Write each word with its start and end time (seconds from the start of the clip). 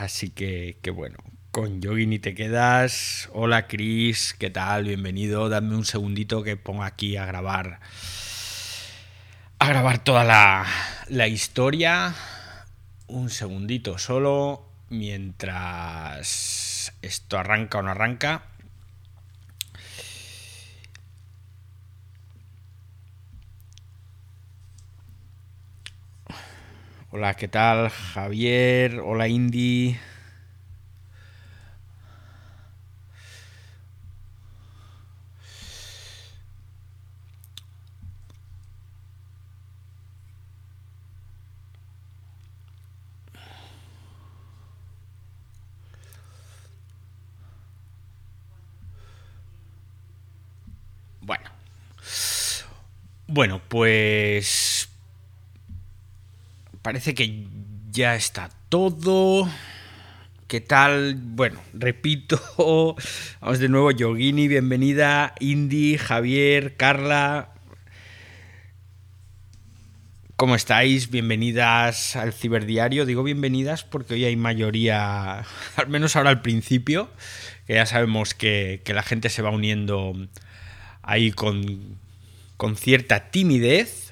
Así 0.00 0.30
que, 0.30 0.78
bueno, 0.94 1.18
con 1.50 1.82
Yogini 1.82 2.18
te 2.18 2.34
quedas. 2.34 3.28
Hola 3.34 3.66
Chris, 3.66 4.34
¿qué 4.38 4.48
tal? 4.48 4.84
Bienvenido. 4.84 5.50
Dame 5.50 5.76
un 5.76 5.84
segundito 5.84 6.42
que 6.42 6.56
ponga 6.56 6.86
aquí 6.86 7.18
a 7.18 7.26
grabar. 7.26 7.80
A 9.58 9.68
grabar 9.68 10.02
toda 10.02 10.24
la, 10.24 10.66
la 11.08 11.28
historia. 11.28 12.14
Un 13.08 13.28
segundito 13.28 13.98
solo. 13.98 14.70
Mientras 14.88 16.94
esto 17.02 17.38
arranca 17.38 17.80
o 17.80 17.82
no 17.82 17.90
arranca. 17.90 18.44
Hola, 27.12 27.34
¿qué 27.34 27.48
tal? 27.48 27.88
Javier, 27.90 29.00
hola 29.00 29.26
Indy. 29.28 29.96
Bueno. 51.20 51.50
Bueno, 53.26 53.60
pues 53.68 54.79
parece 56.82 57.14
que 57.14 57.46
ya 57.90 58.14
está 58.14 58.50
todo. 58.68 59.48
¿Qué 60.46 60.60
tal? 60.60 61.14
Bueno, 61.16 61.60
repito, 61.72 62.40
vamos 63.40 63.58
de 63.58 63.68
nuevo, 63.68 63.90
Yogini, 63.92 64.48
bienvenida, 64.48 65.34
Indy, 65.38 65.96
Javier, 65.96 66.76
Carla. 66.76 67.54
¿Cómo 70.34 70.54
estáis? 70.56 71.10
Bienvenidas 71.10 72.16
al 72.16 72.32
Ciberdiario. 72.32 73.04
Digo 73.04 73.22
bienvenidas 73.22 73.84
porque 73.84 74.14
hoy 74.14 74.24
hay 74.24 74.36
mayoría, 74.36 75.44
al 75.76 75.88
menos 75.88 76.16
ahora 76.16 76.30
al 76.30 76.42
principio, 76.42 77.10
que 77.66 77.74
ya 77.74 77.86
sabemos 77.86 78.34
que, 78.34 78.80
que 78.84 78.94
la 78.94 79.02
gente 79.02 79.28
se 79.28 79.42
va 79.42 79.50
uniendo 79.50 80.14
ahí 81.02 81.30
con, 81.30 81.98
con 82.56 82.76
cierta 82.76 83.30
timidez 83.30 84.09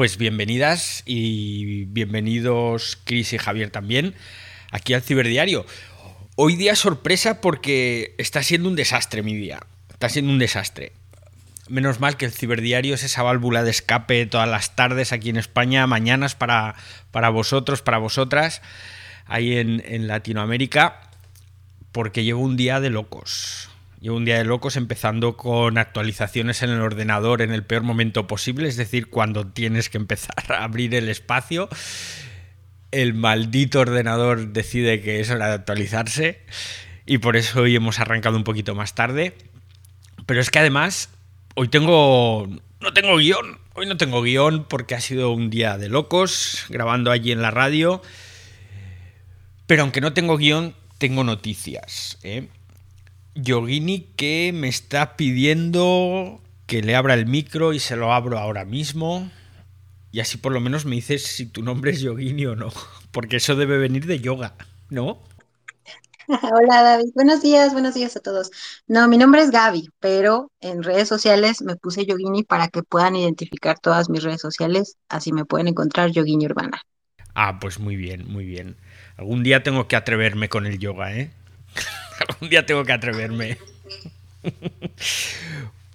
pues 0.00 0.16
bienvenidas 0.16 1.02
y 1.04 1.84
bienvenidos 1.84 2.98
Chris 3.04 3.34
y 3.34 3.38
Javier 3.38 3.68
también 3.68 4.14
aquí 4.70 4.94
al 4.94 5.02
Ciberdiario. 5.02 5.66
Hoy 6.36 6.56
día 6.56 6.74
sorpresa 6.74 7.42
porque 7.42 8.14
está 8.16 8.42
siendo 8.42 8.70
un 8.70 8.76
desastre 8.76 9.22
mi 9.22 9.34
día. 9.34 9.60
Está 9.92 10.08
siendo 10.08 10.32
un 10.32 10.38
desastre. 10.38 10.92
Menos 11.68 12.00
mal 12.00 12.16
que 12.16 12.24
el 12.24 12.32
Ciberdiario 12.32 12.94
es 12.94 13.04
esa 13.04 13.22
válvula 13.22 13.62
de 13.62 13.72
escape 13.72 14.24
todas 14.24 14.48
las 14.48 14.74
tardes 14.74 15.12
aquí 15.12 15.28
en 15.28 15.36
España, 15.36 15.86
mañanas 15.86 16.34
para, 16.34 16.76
para 17.10 17.28
vosotros, 17.28 17.82
para 17.82 17.98
vosotras, 17.98 18.62
ahí 19.26 19.58
en, 19.58 19.82
en 19.84 20.08
Latinoamérica, 20.08 21.10
porque 21.92 22.24
llevo 22.24 22.40
un 22.40 22.56
día 22.56 22.80
de 22.80 22.88
locos. 22.88 23.69
Llevo 24.00 24.16
un 24.16 24.24
día 24.24 24.38
de 24.38 24.44
locos 24.44 24.76
empezando 24.76 25.36
con 25.36 25.76
actualizaciones 25.76 26.62
en 26.62 26.70
el 26.70 26.80
ordenador 26.80 27.42
en 27.42 27.52
el 27.52 27.64
peor 27.64 27.82
momento 27.82 28.26
posible, 28.26 28.66
es 28.66 28.76
decir, 28.76 29.10
cuando 29.10 29.46
tienes 29.46 29.90
que 29.90 29.98
empezar 29.98 30.34
a 30.48 30.64
abrir 30.64 30.94
el 30.94 31.10
espacio. 31.10 31.68
El 32.92 33.12
maldito 33.12 33.80
ordenador 33.80 34.48
decide 34.48 35.02
que 35.02 35.20
es 35.20 35.30
hora 35.30 35.48
de 35.48 35.54
actualizarse 35.54 36.40
y 37.04 37.18
por 37.18 37.36
eso 37.36 37.60
hoy 37.60 37.76
hemos 37.76 38.00
arrancado 38.00 38.38
un 38.38 38.44
poquito 38.44 38.74
más 38.74 38.94
tarde. 38.94 39.34
Pero 40.24 40.40
es 40.40 40.50
que 40.50 40.60
además 40.60 41.10
hoy 41.54 41.68
tengo... 41.68 42.48
No 42.80 42.94
tengo 42.94 43.18
guion. 43.18 43.58
Hoy 43.74 43.84
no 43.84 43.98
tengo 43.98 44.22
guion 44.22 44.64
porque 44.64 44.94
ha 44.94 45.00
sido 45.02 45.30
un 45.30 45.50
día 45.50 45.76
de 45.76 45.90
locos 45.90 46.64
grabando 46.70 47.10
allí 47.10 47.32
en 47.32 47.42
la 47.42 47.50
radio. 47.50 48.00
Pero 49.66 49.82
aunque 49.82 50.00
no 50.00 50.14
tengo 50.14 50.38
guion, 50.38 50.74
tengo 50.96 51.22
noticias. 51.22 52.18
¿eh? 52.22 52.48
Yogini 53.34 54.00
que 54.16 54.52
me 54.54 54.68
está 54.68 55.16
pidiendo 55.16 56.40
que 56.66 56.82
le 56.82 56.96
abra 56.96 57.14
el 57.14 57.26
micro 57.26 57.72
y 57.72 57.78
se 57.78 57.96
lo 57.96 58.12
abro 58.12 58.38
ahora 58.38 58.64
mismo. 58.64 59.30
Y 60.12 60.20
así 60.20 60.38
por 60.38 60.52
lo 60.52 60.60
menos 60.60 60.84
me 60.84 60.96
dices 60.96 61.24
si 61.26 61.46
tu 61.46 61.62
nombre 61.62 61.92
es 61.92 62.00
Yogini 62.00 62.46
o 62.46 62.56
no. 62.56 62.70
Porque 63.12 63.36
eso 63.36 63.56
debe 63.56 63.78
venir 63.78 64.06
de 64.06 64.20
yoga, 64.20 64.54
¿no? 64.88 65.20
Hola 66.28 66.82
David, 66.82 67.10
buenos 67.14 67.42
días, 67.42 67.72
buenos 67.72 67.94
días 67.94 68.16
a 68.16 68.20
todos. 68.20 68.50
No, 68.86 69.08
mi 69.08 69.18
nombre 69.18 69.42
es 69.42 69.50
Gaby, 69.50 69.90
pero 69.98 70.52
en 70.60 70.84
redes 70.84 71.08
sociales 71.08 71.60
me 71.60 71.74
puse 71.74 72.06
Yogini 72.06 72.44
para 72.44 72.68
que 72.68 72.84
puedan 72.84 73.16
identificar 73.16 73.80
todas 73.80 74.08
mis 74.08 74.22
redes 74.22 74.40
sociales, 74.40 74.96
así 75.08 75.32
me 75.32 75.44
pueden 75.44 75.66
encontrar 75.66 76.10
Yogini 76.10 76.46
Urbana. 76.46 76.82
Ah, 77.34 77.58
pues 77.60 77.80
muy 77.80 77.96
bien, 77.96 78.30
muy 78.30 78.44
bien. 78.44 78.76
Algún 79.16 79.42
día 79.42 79.64
tengo 79.64 79.88
que 79.88 79.96
atreverme 79.96 80.48
con 80.48 80.66
el 80.66 80.78
yoga, 80.78 81.16
¿eh? 81.16 81.32
Algún 82.28 82.48
día 82.48 82.66
tengo 82.66 82.84
que 82.84 82.92
atreverme. 82.92 83.58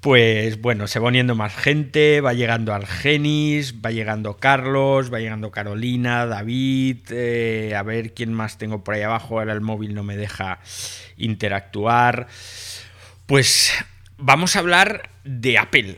Pues 0.06 0.62
bueno, 0.62 0.86
se 0.86 1.00
va 1.00 1.08
uniendo 1.08 1.34
más 1.34 1.56
gente, 1.56 2.22
va 2.22 2.34
llegando 2.34 2.76
Argenis, 2.76 3.74
va 3.84 3.90
llegando 3.90 4.38
Carlos, 4.38 5.12
va 5.12 5.20
llegando 5.20 5.50
Carolina, 5.50 6.28
David, 6.28 6.98
eh, 7.10 7.74
a 7.76 7.82
ver 7.82 8.14
quién 8.14 8.32
más 8.32 8.60
tengo 8.60 8.84
por 8.84 8.94
ahí 8.94 9.02
abajo, 9.02 9.40
ahora 9.40 9.54
el 9.54 9.62
móvil 9.62 9.96
no 9.96 10.04
me 10.04 10.16
deja 10.16 10.60
interactuar. 11.18 12.28
Pues 13.26 13.74
vamos 14.20 14.56
a 14.56 14.60
hablar 14.60 15.10
de 15.24 15.58
Apple. 15.58 15.98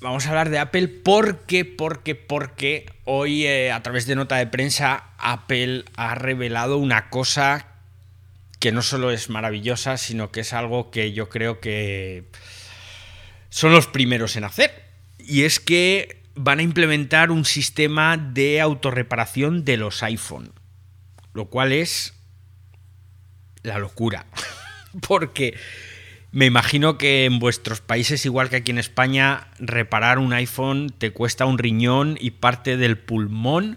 Vamos 0.00 0.26
a 0.26 0.30
hablar 0.30 0.50
de 0.50 0.58
Apple 0.58 0.88
porque, 0.88 1.64
porque, 1.64 2.16
porque 2.16 2.86
hoy 3.04 3.46
eh, 3.46 3.70
a 3.70 3.80
través 3.84 4.08
de 4.08 4.16
nota 4.16 4.34
de 4.34 4.48
prensa 4.48 5.04
Apple 5.16 5.84
ha 5.96 6.16
revelado 6.16 6.76
una 6.78 7.08
cosa 7.08 7.68
que 8.64 8.72
no 8.72 8.80
solo 8.80 9.10
es 9.10 9.28
maravillosa, 9.28 9.98
sino 9.98 10.32
que 10.32 10.40
es 10.40 10.54
algo 10.54 10.90
que 10.90 11.12
yo 11.12 11.28
creo 11.28 11.60
que 11.60 12.24
son 13.50 13.72
los 13.72 13.86
primeros 13.86 14.36
en 14.36 14.44
hacer. 14.44 14.86
Y 15.18 15.42
es 15.42 15.60
que 15.60 16.22
van 16.34 16.60
a 16.60 16.62
implementar 16.62 17.30
un 17.30 17.44
sistema 17.44 18.16
de 18.16 18.62
autorreparación 18.62 19.66
de 19.66 19.76
los 19.76 20.02
iPhone. 20.02 20.54
Lo 21.34 21.50
cual 21.50 21.72
es 21.72 22.14
la 23.62 23.78
locura. 23.78 24.24
Porque 25.06 25.58
me 26.32 26.46
imagino 26.46 26.96
que 26.96 27.26
en 27.26 27.40
vuestros 27.40 27.82
países, 27.82 28.24
igual 28.24 28.48
que 28.48 28.56
aquí 28.56 28.70
en 28.70 28.78
España, 28.78 29.48
reparar 29.58 30.18
un 30.18 30.32
iPhone 30.32 30.88
te 30.88 31.10
cuesta 31.10 31.44
un 31.44 31.58
riñón 31.58 32.16
y 32.18 32.30
parte 32.30 32.78
del 32.78 32.96
pulmón. 32.96 33.76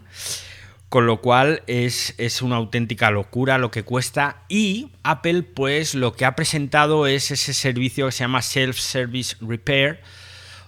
Con 0.89 1.05
lo 1.05 1.19
cual 1.19 1.63
es, 1.67 2.15
es, 2.17 2.41
una 2.41 2.55
auténtica 2.55 3.11
locura 3.11 3.57
lo 3.57 3.71
que 3.71 3.83
cuesta. 3.83 4.43
Y 4.47 4.89
Apple, 5.03 5.43
pues 5.43 5.95
lo 5.95 6.13
que 6.13 6.23
ha 6.23 6.35
presentado 6.35 7.07
es 7.07 7.29
ese 7.31 7.53
servicio 7.53 8.05
que 8.05 8.13
se 8.13 8.23
llama 8.23 8.41
Self-Service 8.41 9.35
Repair. 9.41 9.99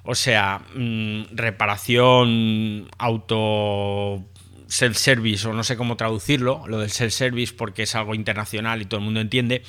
O 0.03 0.16
sea, 0.16 0.62
mmm, 0.75 1.24
reparación 1.31 2.90
auto 2.97 4.25
self-service, 4.69 5.47
o 5.47 5.53
no 5.53 5.63
sé 5.63 5.75
cómo 5.75 5.97
traducirlo, 5.97 6.63
lo 6.68 6.80
del 6.80 6.91
self-service 6.91 7.53
porque 7.53 7.84
es 7.84 7.96
algo 7.96 8.16
internacional 8.16 8.81
y 8.81 8.86
todo 8.86 9.00
el 9.00 9.06
mundo 9.06 9.19
entiende. 9.19 9.63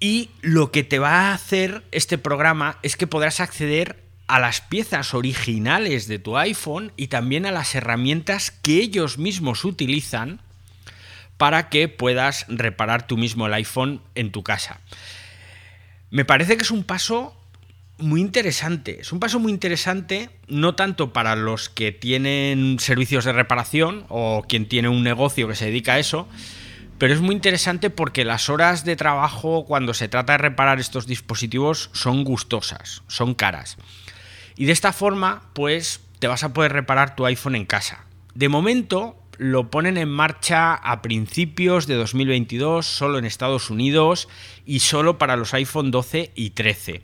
Y 0.00 0.30
lo 0.42 0.70
que 0.72 0.84
te 0.84 0.98
va 0.98 1.30
a 1.30 1.34
hacer 1.34 1.82
este 1.90 2.18
programa 2.18 2.78
es 2.82 2.96
que 2.96 3.06
podrás 3.06 3.40
acceder 3.40 4.05
a 4.26 4.40
las 4.40 4.60
piezas 4.60 5.14
originales 5.14 6.08
de 6.08 6.18
tu 6.18 6.36
iPhone 6.36 6.92
y 6.96 7.08
también 7.08 7.46
a 7.46 7.52
las 7.52 7.74
herramientas 7.74 8.50
que 8.50 8.80
ellos 8.80 9.18
mismos 9.18 9.64
utilizan 9.64 10.40
para 11.36 11.68
que 11.68 11.88
puedas 11.88 12.46
reparar 12.48 13.06
tú 13.06 13.16
mismo 13.16 13.46
el 13.46 13.54
iPhone 13.54 14.00
en 14.14 14.32
tu 14.32 14.42
casa. 14.42 14.80
Me 16.10 16.24
parece 16.24 16.56
que 16.56 16.62
es 16.62 16.70
un 16.70 16.84
paso 16.84 17.36
muy 17.98 18.20
interesante. 18.20 19.00
Es 19.00 19.12
un 19.12 19.20
paso 19.20 19.38
muy 19.38 19.52
interesante, 19.52 20.30
no 20.48 20.74
tanto 20.74 21.12
para 21.12 21.36
los 21.36 21.68
que 21.68 21.92
tienen 21.92 22.78
servicios 22.78 23.24
de 23.24 23.32
reparación 23.32 24.04
o 24.08 24.44
quien 24.48 24.66
tiene 24.68 24.88
un 24.88 25.02
negocio 25.02 25.48
que 25.48 25.54
se 25.54 25.66
dedica 25.66 25.94
a 25.94 25.98
eso, 25.98 26.28
pero 26.98 27.12
es 27.12 27.20
muy 27.20 27.34
interesante 27.34 27.90
porque 27.90 28.24
las 28.24 28.48
horas 28.48 28.84
de 28.84 28.96
trabajo 28.96 29.64
cuando 29.66 29.94
se 29.94 30.08
trata 30.08 30.34
de 30.34 30.38
reparar 30.38 30.80
estos 30.80 31.06
dispositivos 31.06 31.90
son 31.92 32.24
gustosas, 32.24 33.02
son 33.08 33.34
caras. 33.34 33.76
Y 34.56 34.64
de 34.64 34.72
esta 34.72 34.92
forma, 34.92 35.42
pues 35.52 36.00
te 36.18 36.28
vas 36.28 36.44
a 36.44 36.52
poder 36.52 36.72
reparar 36.72 37.14
tu 37.14 37.26
iPhone 37.26 37.54
en 37.54 37.66
casa. 37.66 38.06
De 38.34 38.48
momento 38.48 39.16
lo 39.38 39.70
ponen 39.70 39.98
en 39.98 40.08
marcha 40.08 40.74
a 40.74 41.02
principios 41.02 41.86
de 41.86 41.94
2022, 41.94 42.86
solo 42.86 43.18
en 43.18 43.24
Estados 43.26 43.70
Unidos 43.70 44.28
y 44.64 44.80
solo 44.80 45.18
para 45.18 45.36
los 45.36 45.52
iPhone 45.54 45.90
12 45.90 46.32
y 46.34 46.50
13. 46.50 47.02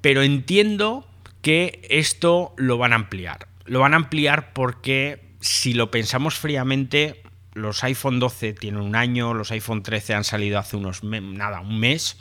Pero 0.00 0.22
entiendo 0.22 1.06
que 1.42 1.86
esto 1.90 2.54
lo 2.56 2.78
van 2.78 2.92
a 2.92 2.96
ampliar. 2.96 3.48
Lo 3.66 3.80
van 3.80 3.92
a 3.92 3.98
ampliar 3.98 4.52
porque 4.52 5.30
si 5.40 5.74
lo 5.74 5.90
pensamos 5.90 6.34
fríamente, 6.36 7.22
los 7.52 7.84
iPhone 7.84 8.18
12 8.18 8.54
tienen 8.54 8.80
un 8.80 8.96
año, 8.96 9.34
los 9.34 9.50
iPhone 9.50 9.82
13 9.82 10.14
han 10.14 10.24
salido 10.24 10.58
hace 10.58 10.76
unos, 10.76 11.02
nada, 11.04 11.60
un 11.60 11.78
mes. 11.78 12.18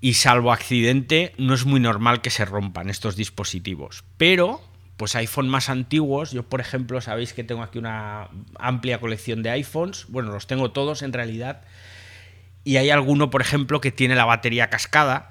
Y 0.00 0.14
salvo 0.14 0.52
accidente, 0.52 1.32
no 1.38 1.54
es 1.54 1.64
muy 1.64 1.80
normal 1.80 2.20
que 2.20 2.30
se 2.30 2.44
rompan 2.44 2.88
estos 2.88 3.16
dispositivos. 3.16 4.04
Pero, 4.16 4.60
pues 4.96 5.16
iPhone 5.16 5.48
más 5.48 5.68
antiguos, 5.68 6.32
yo 6.32 6.42
por 6.44 6.60
ejemplo, 6.60 7.00
sabéis 7.00 7.32
que 7.32 7.44
tengo 7.44 7.62
aquí 7.62 7.78
una 7.78 8.28
amplia 8.58 9.00
colección 9.00 9.42
de 9.42 9.50
iPhones, 9.50 10.06
bueno, 10.08 10.30
los 10.32 10.46
tengo 10.46 10.70
todos 10.70 11.02
en 11.02 11.12
realidad, 11.12 11.62
y 12.64 12.76
hay 12.76 12.90
alguno, 12.90 13.30
por 13.30 13.40
ejemplo, 13.40 13.80
que 13.80 13.90
tiene 13.90 14.14
la 14.14 14.24
batería 14.24 14.70
cascada, 14.70 15.30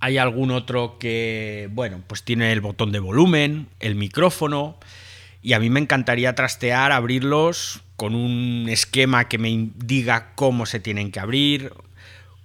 hay 0.00 0.18
algún 0.18 0.50
otro 0.50 0.98
que, 0.98 1.68
bueno, 1.72 2.02
pues 2.06 2.22
tiene 2.22 2.52
el 2.52 2.60
botón 2.60 2.92
de 2.92 2.98
volumen, 2.98 3.68
el 3.80 3.94
micrófono, 3.94 4.78
y 5.42 5.54
a 5.54 5.60
mí 5.60 5.70
me 5.70 5.80
encantaría 5.80 6.34
trastear, 6.34 6.92
abrirlos 6.92 7.82
con 7.96 8.14
un 8.14 8.66
esquema 8.68 9.28
que 9.28 9.38
me 9.38 9.70
diga 9.76 10.34
cómo 10.34 10.66
se 10.66 10.80
tienen 10.80 11.10
que 11.10 11.20
abrir, 11.20 11.72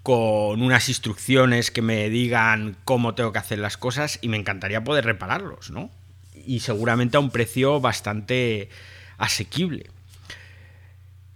con 0.03 0.61
unas 0.61 0.89
instrucciones 0.89 1.71
que 1.71 1.81
me 1.81 2.09
digan 2.09 2.77
cómo 2.85 3.13
tengo 3.15 3.31
que 3.31 3.39
hacer 3.39 3.59
las 3.59 3.77
cosas 3.77 4.19
y 4.21 4.29
me 4.29 4.37
encantaría 4.37 4.83
poder 4.83 5.05
repararlos, 5.05 5.69
¿no? 5.69 5.91
Y 6.33 6.61
seguramente 6.61 7.17
a 7.17 7.19
un 7.19 7.29
precio 7.29 7.79
bastante 7.79 8.69
asequible. 9.17 9.89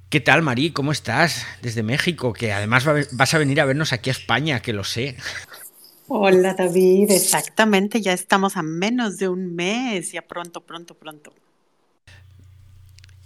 ¿Qué 0.09 0.19
tal, 0.19 0.41
Marí? 0.41 0.71
¿Cómo 0.71 0.91
estás? 0.91 1.45
Desde 1.61 1.83
México, 1.83 2.33
que 2.33 2.53
además 2.53 2.85
vas 3.11 3.33
a 3.33 3.37
venir 3.37 3.59
a 3.61 3.65
vernos 3.65 3.93
aquí 3.93 4.09
a 4.09 4.13
España, 4.13 4.61
que 4.61 4.73
lo 4.73 4.83
sé. 4.83 5.17
Hola, 6.07 6.53
David. 6.53 7.11
Exactamente, 7.11 8.01
ya 8.01 8.13
estamos 8.13 8.57
a 8.57 8.63
menos 8.63 9.17
de 9.17 9.27
un 9.27 9.55
mes, 9.55 10.11
ya 10.11 10.21
pronto, 10.21 10.61
pronto, 10.61 10.95
pronto. 10.95 11.33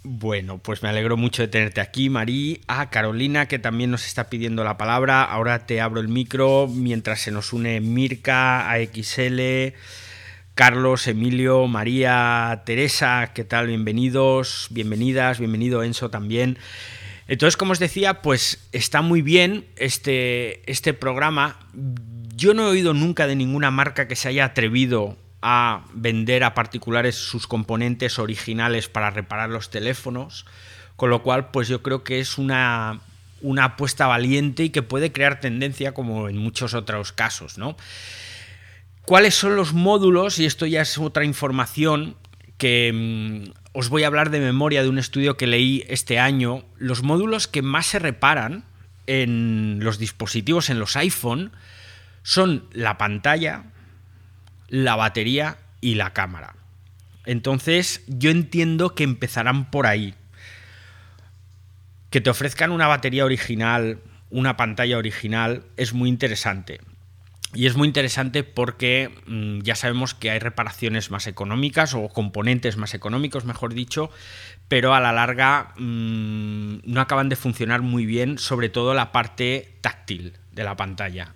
Bueno, 0.03 0.59
pues 0.59 0.81
me 0.81 0.87
alegro 0.87 1.17
mucho 1.17 1.41
de 1.41 1.49
tenerte 1.49 1.81
aquí, 1.81 2.09
Marí. 2.09 2.61
A 2.67 2.89
Carolina, 2.89 3.47
que 3.47 3.59
también 3.59 3.91
nos 3.91 4.05
está 4.07 4.29
pidiendo 4.29 4.63
la 4.63 4.77
palabra. 4.77 5.23
Ahora 5.23 5.65
te 5.65 5.81
abro 5.81 5.99
el 5.99 6.07
micro 6.07 6.69
mientras 6.73 7.19
se 7.19 7.31
nos 7.31 7.51
une 7.51 7.81
Mirka, 7.81 8.71
AXL, 8.71 9.73
Carlos, 10.55 11.05
Emilio, 11.07 11.67
María, 11.67 12.63
Teresa. 12.65 13.31
¿Qué 13.35 13.43
tal? 13.43 13.67
Bienvenidos, 13.67 14.67
bienvenidas, 14.71 15.37
bienvenido 15.37 15.83
Enzo 15.83 16.09
también. 16.09 16.57
Entonces, 17.27 17.57
como 17.57 17.73
os 17.73 17.79
decía, 17.79 18.21
pues 18.21 18.69
está 18.71 19.01
muy 19.01 19.21
bien 19.21 19.65
este, 19.75 20.69
este 20.71 20.93
programa. 20.93 21.59
Yo 22.37 22.53
no 22.53 22.63
he 22.63 22.71
oído 22.71 22.93
nunca 22.93 23.27
de 23.27 23.35
ninguna 23.35 23.69
marca 23.69 24.07
que 24.07 24.15
se 24.15 24.29
haya 24.29 24.45
atrevido 24.45 25.17
a 25.41 25.85
vender 25.93 26.43
a 26.43 26.53
particulares 26.53 27.15
sus 27.15 27.47
componentes 27.47 28.19
originales 28.19 28.89
para 28.89 29.09
reparar 29.09 29.49
los 29.49 29.69
teléfonos, 29.69 30.45
con 30.95 31.09
lo 31.09 31.23
cual 31.23 31.51
pues 31.51 31.67
yo 31.67 31.81
creo 31.81 32.03
que 32.03 32.19
es 32.19 32.37
una, 32.37 32.99
una 33.41 33.63
apuesta 33.65 34.07
valiente 34.07 34.63
y 34.63 34.69
que 34.69 34.83
puede 34.83 35.11
crear 35.11 35.39
tendencia 35.39 35.93
como 35.93 36.29
en 36.29 36.37
muchos 36.37 36.73
otros 36.73 37.11
casos, 37.11 37.57
¿no? 37.57 37.77
¿Cuáles 39.03 39.33
son 39.33 39.55
los 39.55 39.73
módulos? 39.73 40.37
Y 40.39 40.45
esto 40.45 40.65
ya 40.65 40.81
es 40.81 40.97
otra 40.97 41.25
información 41.25 42.15
que 42.57 42.91
mm, 42.93 43.51
os 43.73 43.89
voy 43.89 44.03
a 44.03 44.07
hablar 44.07 44.29
de 44.29 44.39
memoria 44.39 44.83
de 44.83 44.89
un 44.89 44.99
estudio 44.99 45.37
que 45.37 45.47
leí 45.47 45.83
este 45.87 46.19
año. 46.19 46.63
Los 46.77 47.01
módulos 47.01 47.47
que 47.47 47.61
más 47.61 47.87
se 47.87 47.97
reparan 47.97 48.65
en 49.07 49.79
los 49.81 49.97
dispositivos, 49.97 50.69
en 50.69 50.77
los 50.77 50.95
iPhone, 50.95 51.51
son 52.21 52.65
la 52.71 52.99
pantalla, 52.99 53.63
la 54.69 54.95
batería 54.95 55.57
y 55.81 55.95
la 55.95 56.13
cámara. 56.13 56.55
Entonces 57.25 58.03
yo 58.07 58.31
entiendo 58.31 58.95
que 58.95 59.03
empezarán 59.03 59.69
por 59.69 59.85
ahí. 59.85 60.15
Que 62.09 62.21
te 62.21 62.29
ofrezcan 62.29 62.71
una 62.71 62.87
batería 62.87 63.25
original, 63.25 63.99
una 64.29 64.57
pantalla 64.57 64.97
original, 64.97 65.65
es 65.77 65.93
muy 65.93 66.09
interesante. 66.09 66.79
Y 67.53 67.65
es 67.65 67.75
muy 67.75 67.87
interesante 67.87 68.43
porque 68.43 69.11
mm, 69.25 69.61
ya 69.61 69.75
sabemos 69.75 70.13
que 70.13 70.29
hay 70.29 70.39
reparaciones 70.39 71.09
más 71.09 71.25
económicas 71.25 71.95
o 71.95 72.07
componentes 72.09 72.77
más 72.77 72.93
económicos, 72.93 73.45
mejor 73.45 73.73
dicho, 73.73 74.11
pero 74.67 74.93
a 74.93 74.99
la 74.99 75.11
larga 75.11 75.73
mm, 75.77 76.81
no 76.83 77.01
acaban 77.01 77.29
de 77.29 77.35
funcionar 77.35 77.81
muy 77.81 78.05
bien, 78.05 78.37
sobre 78.37 78.69
todo 78.69 78.93
la 78.93 79.11
parte 79.11 79.77
táctil 79.81 80.33
de 80.51 80.63
la 80.63 80.77
pantalla. 80.77 81.33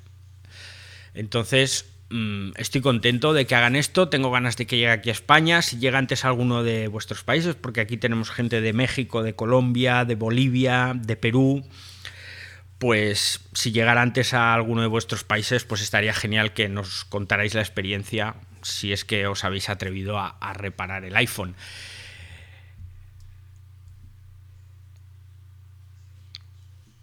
Entonces, 1.16 1.93
Mm, 2.14 2.52
estoy 2.58 2.82
contento 2.82 3.34
de 3.34 3.48
que 3.48 3.56
hagan 3.56 3.76
esto, 3.76 4.08
tengo 4.08 4.30
ganas 4.30 4.56
de 4.56 4.68
que 4.68 4.78
llegue 4.78 4.92
aquí 4.92 5.10
a 5.10 5.14
España, 5.14 5.64
si 5.64 5.80
llega 5.80 5.98
antes 5.98 6.24
a 6.24 6.28
alguno 6.28 6.62
de 6.62 6.88
vuestros 6.88 7.24
países, 7.24 7.56
porque 7.56 7.82
aquí 7.82 7.98
tenemos 7.98 8.30
gente 8.30 8.62
de 8.62 8.72
México, 8.72 9.24
de 9.24 9.34
Colombia, 9.34 10.06
de 10.06 10.14
Bolivia, 10.14 10.94
de 10.96 11.16
Perú, 11.16 11.68
pues 12.78 13.40
si 13.54 13.72
llegara 13.72 14.04
antes 14.04 14.36
a 14.36 14.54
alguno 14.54 14.82
de 14.84 14.90
vuestros 14.90 15.24
países, 15.24 15.64
pues 15.64 15.82
estaría 15.82 16.14
genial 16.14 16.54
que 16.54 16.70
nos 16.70 17.04
contarais 17.04 17.56
la 17.56 17.62
experiencia 17.62 18.36
si 18.62 18.94
es 18.94 19.06
que 19.06 19.26
os 19.26 19.44
habéis 19.44 19.70
atrevido 19.70 20.20
a, 20.20 20.38
a 20.40 20.54
reparar 20.54 21.06
el 21.06 21.16
iPhone. 21.16 21.56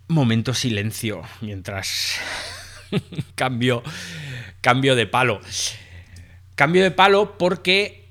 Momento 0.07 0.55
silencio 0.55 1.23
mientras 1.41 2.21
cambio 3.35 3.83
cambio 4.61 4.97
de 4.97 5.07
palo. 5.07 5.41
Cambio 6.55 6.83
de 6.83 6.91
palo 6.91 7.39
porque 7.39 8.09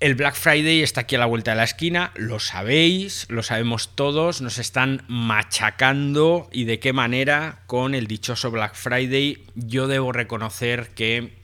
el 0.00 0.16
Black 0.16 0.34
Friday 0.34 0.82
está 0.82 1.02
aquí 1.02 1.16
a 1.16 1.18
la 1.18 1.26
vuelta 1.26 1.52
de 1.52 1.56
la 1.56 1.64
esquina, 1.64 2.12
lo 2.14 2.40
sabéis, 2.40 3.26
lo 3.30 3.42
sabemos 3.42 3.94
todos, 3.94 4.42
nos 4.42 4.58
están 4.58 5.02
machacando 5.08 6.48
y 6.52 6.64
de 6.64 6.78
qué 6.78 6.92
manera 6.92 7.62
con 7.66 7.94
el 7.94 8.06
dichoso 8.06 8.50
Black 8.50 8.74
Friday. 8.74 9.44
Yo 9.54 9.86
debo 9.86 10.12
reconocer 10.12 10.90
que 10.90 11.38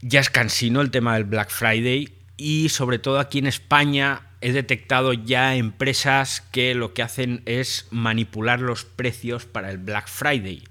ya 0.00 0.20
es 0.20 0.30
cansino 0.30 0.80
el 0.80 0.90
tema 0.90 1.14
del 1.14 1.24
Black 1.24 1.50
Friday 1.50 2.08
y 2.36 2.70
sobre 2.70 2.98
todo 2.98 3.20
aquí 3.20 3.38
en 3.38 3.46
España 3.46 4.22
he 4.40 4.52
detectado 4.52 5.12
ya 5.12 5.54
empresas 5.56 6.40
que 6.40 6.74
lo 6.74 6.94
que 6.94 7.02
hacen 7.02 7.42
es 7.44 7.86
manipular 7.90 8.60
los 8.60 8.84
precios 8.84 9.44
para 9.44 9.70
el 9.70 9.78
Black 9.78 10.08
Friday. 10.08 10.64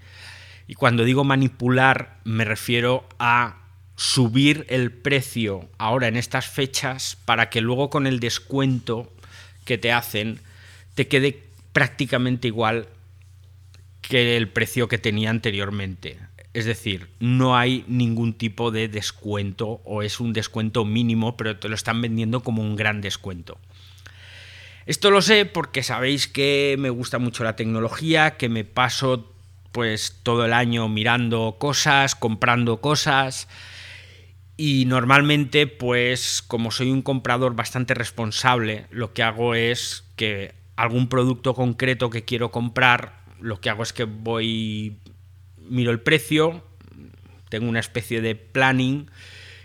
Y 0.69 0.75
cuando 0.75 1.03
digo 1.03 1.23
manipular 1.23 2.19
me 2.25 2.45
refiero 2.45 3.09
a 3.17 3.57
subir 3.95 4.67
el 4.69 4.91
precio 4.91 5.67
ahora 5.79 6.07
en 6.07 6.15
estas 6.15 6.45
fechas 6.45 7.17
para 7.25 7.49
que 7.49 7.59
luego 7.59 7.89
con 7.89 8.05
el 8.05 8.19
descuento 8.19 9.11
que 9.65 9.79
te 9.79 9.91
hacen 9.91 10.39
te 10.93 11.07
quede 11.07 11.41
prácticamente 11.73 12.49
igual 12.49 12.87
que 14.03 14.37
el 14.37 14.47
precio 14.47 14.87
que 14.87 14.99
tenía 14.99 15.31
anteriormente. 15.31 16.19
Es 16.53 16.65
decir, 16.65 17.09
no 17.19 17.57
hay 17.57 17.83
ningún 17.87 18.33
tipo 18.33 18.69
de 18.69 18.89
descuento 18.89 19.81
o 19.85 20.03
es 20.03 20.19
un 20.19 20.33
descuento 20.33 20.85
mínimo, 20.85 21.35
pero 21.35 21.57
te 21.57 21.67
lo 21.67 21.73
están 21.73 21.99
vendiendo 21.99 22.41
como 22.41 22.61
un 22.61 22.75
gran 22.75 23.01
descuento. 23.01 23.57
Esto 24.85 25.09
lo 25.09 25.23
sé 25.23 25.47
porque 25.47 25.81
sabéis 25.81 26.27
que 26.27 26.75
me 26.77 26.91
gusta 26.91 27.17
mucho 27.17 27.43
la 27.43 27.55
tecnología, 27.55 28.37
que 28.37 28.49
me 28.49 28.65
paso 28.65 29.33
pues 29.71 30.19
todo 30.23 30.45
el 30.45 30.53
año 30.53 30.87
mirando 30.89 31.57
cosas, 31.59 32.15
comprando 32.15 32.81
cosas. 32.81 33.47
Y 34.57 34.85
normalmente 34.85 35.67
pues 35.67 36.41
como 36.41 36.71
soy 36.71 36.91
un 36.91 37.01
comprador 37.01 37.55
bastante 37.55 37.93
responsable, 37.93 38.87
lo 38.89 39.13
que 39.13 39.23
hago 39.23 39.55
es 39.55 40.03
que 40.15 40.53
algún 40.75 41.07
producto 41.07 41.53
concreto 41.53 42.09
que 42.09 42.25
quiero 42.25 42.51
comprar, 42.51 43.23
lo 43.39 43.61
que 43.61 43.69
hago 43.69 43.83
es 43.83 43.93
que 43.93 44.03
voy 44.03 44.97
miro 45.57 45.91
el 45.91 46.01
precio, 46.01 46.63
tengo 47.47 47.69
una 47.69 47.79
especie 47.79 48.21
de 48.21 48.35
planning 48.35 49.09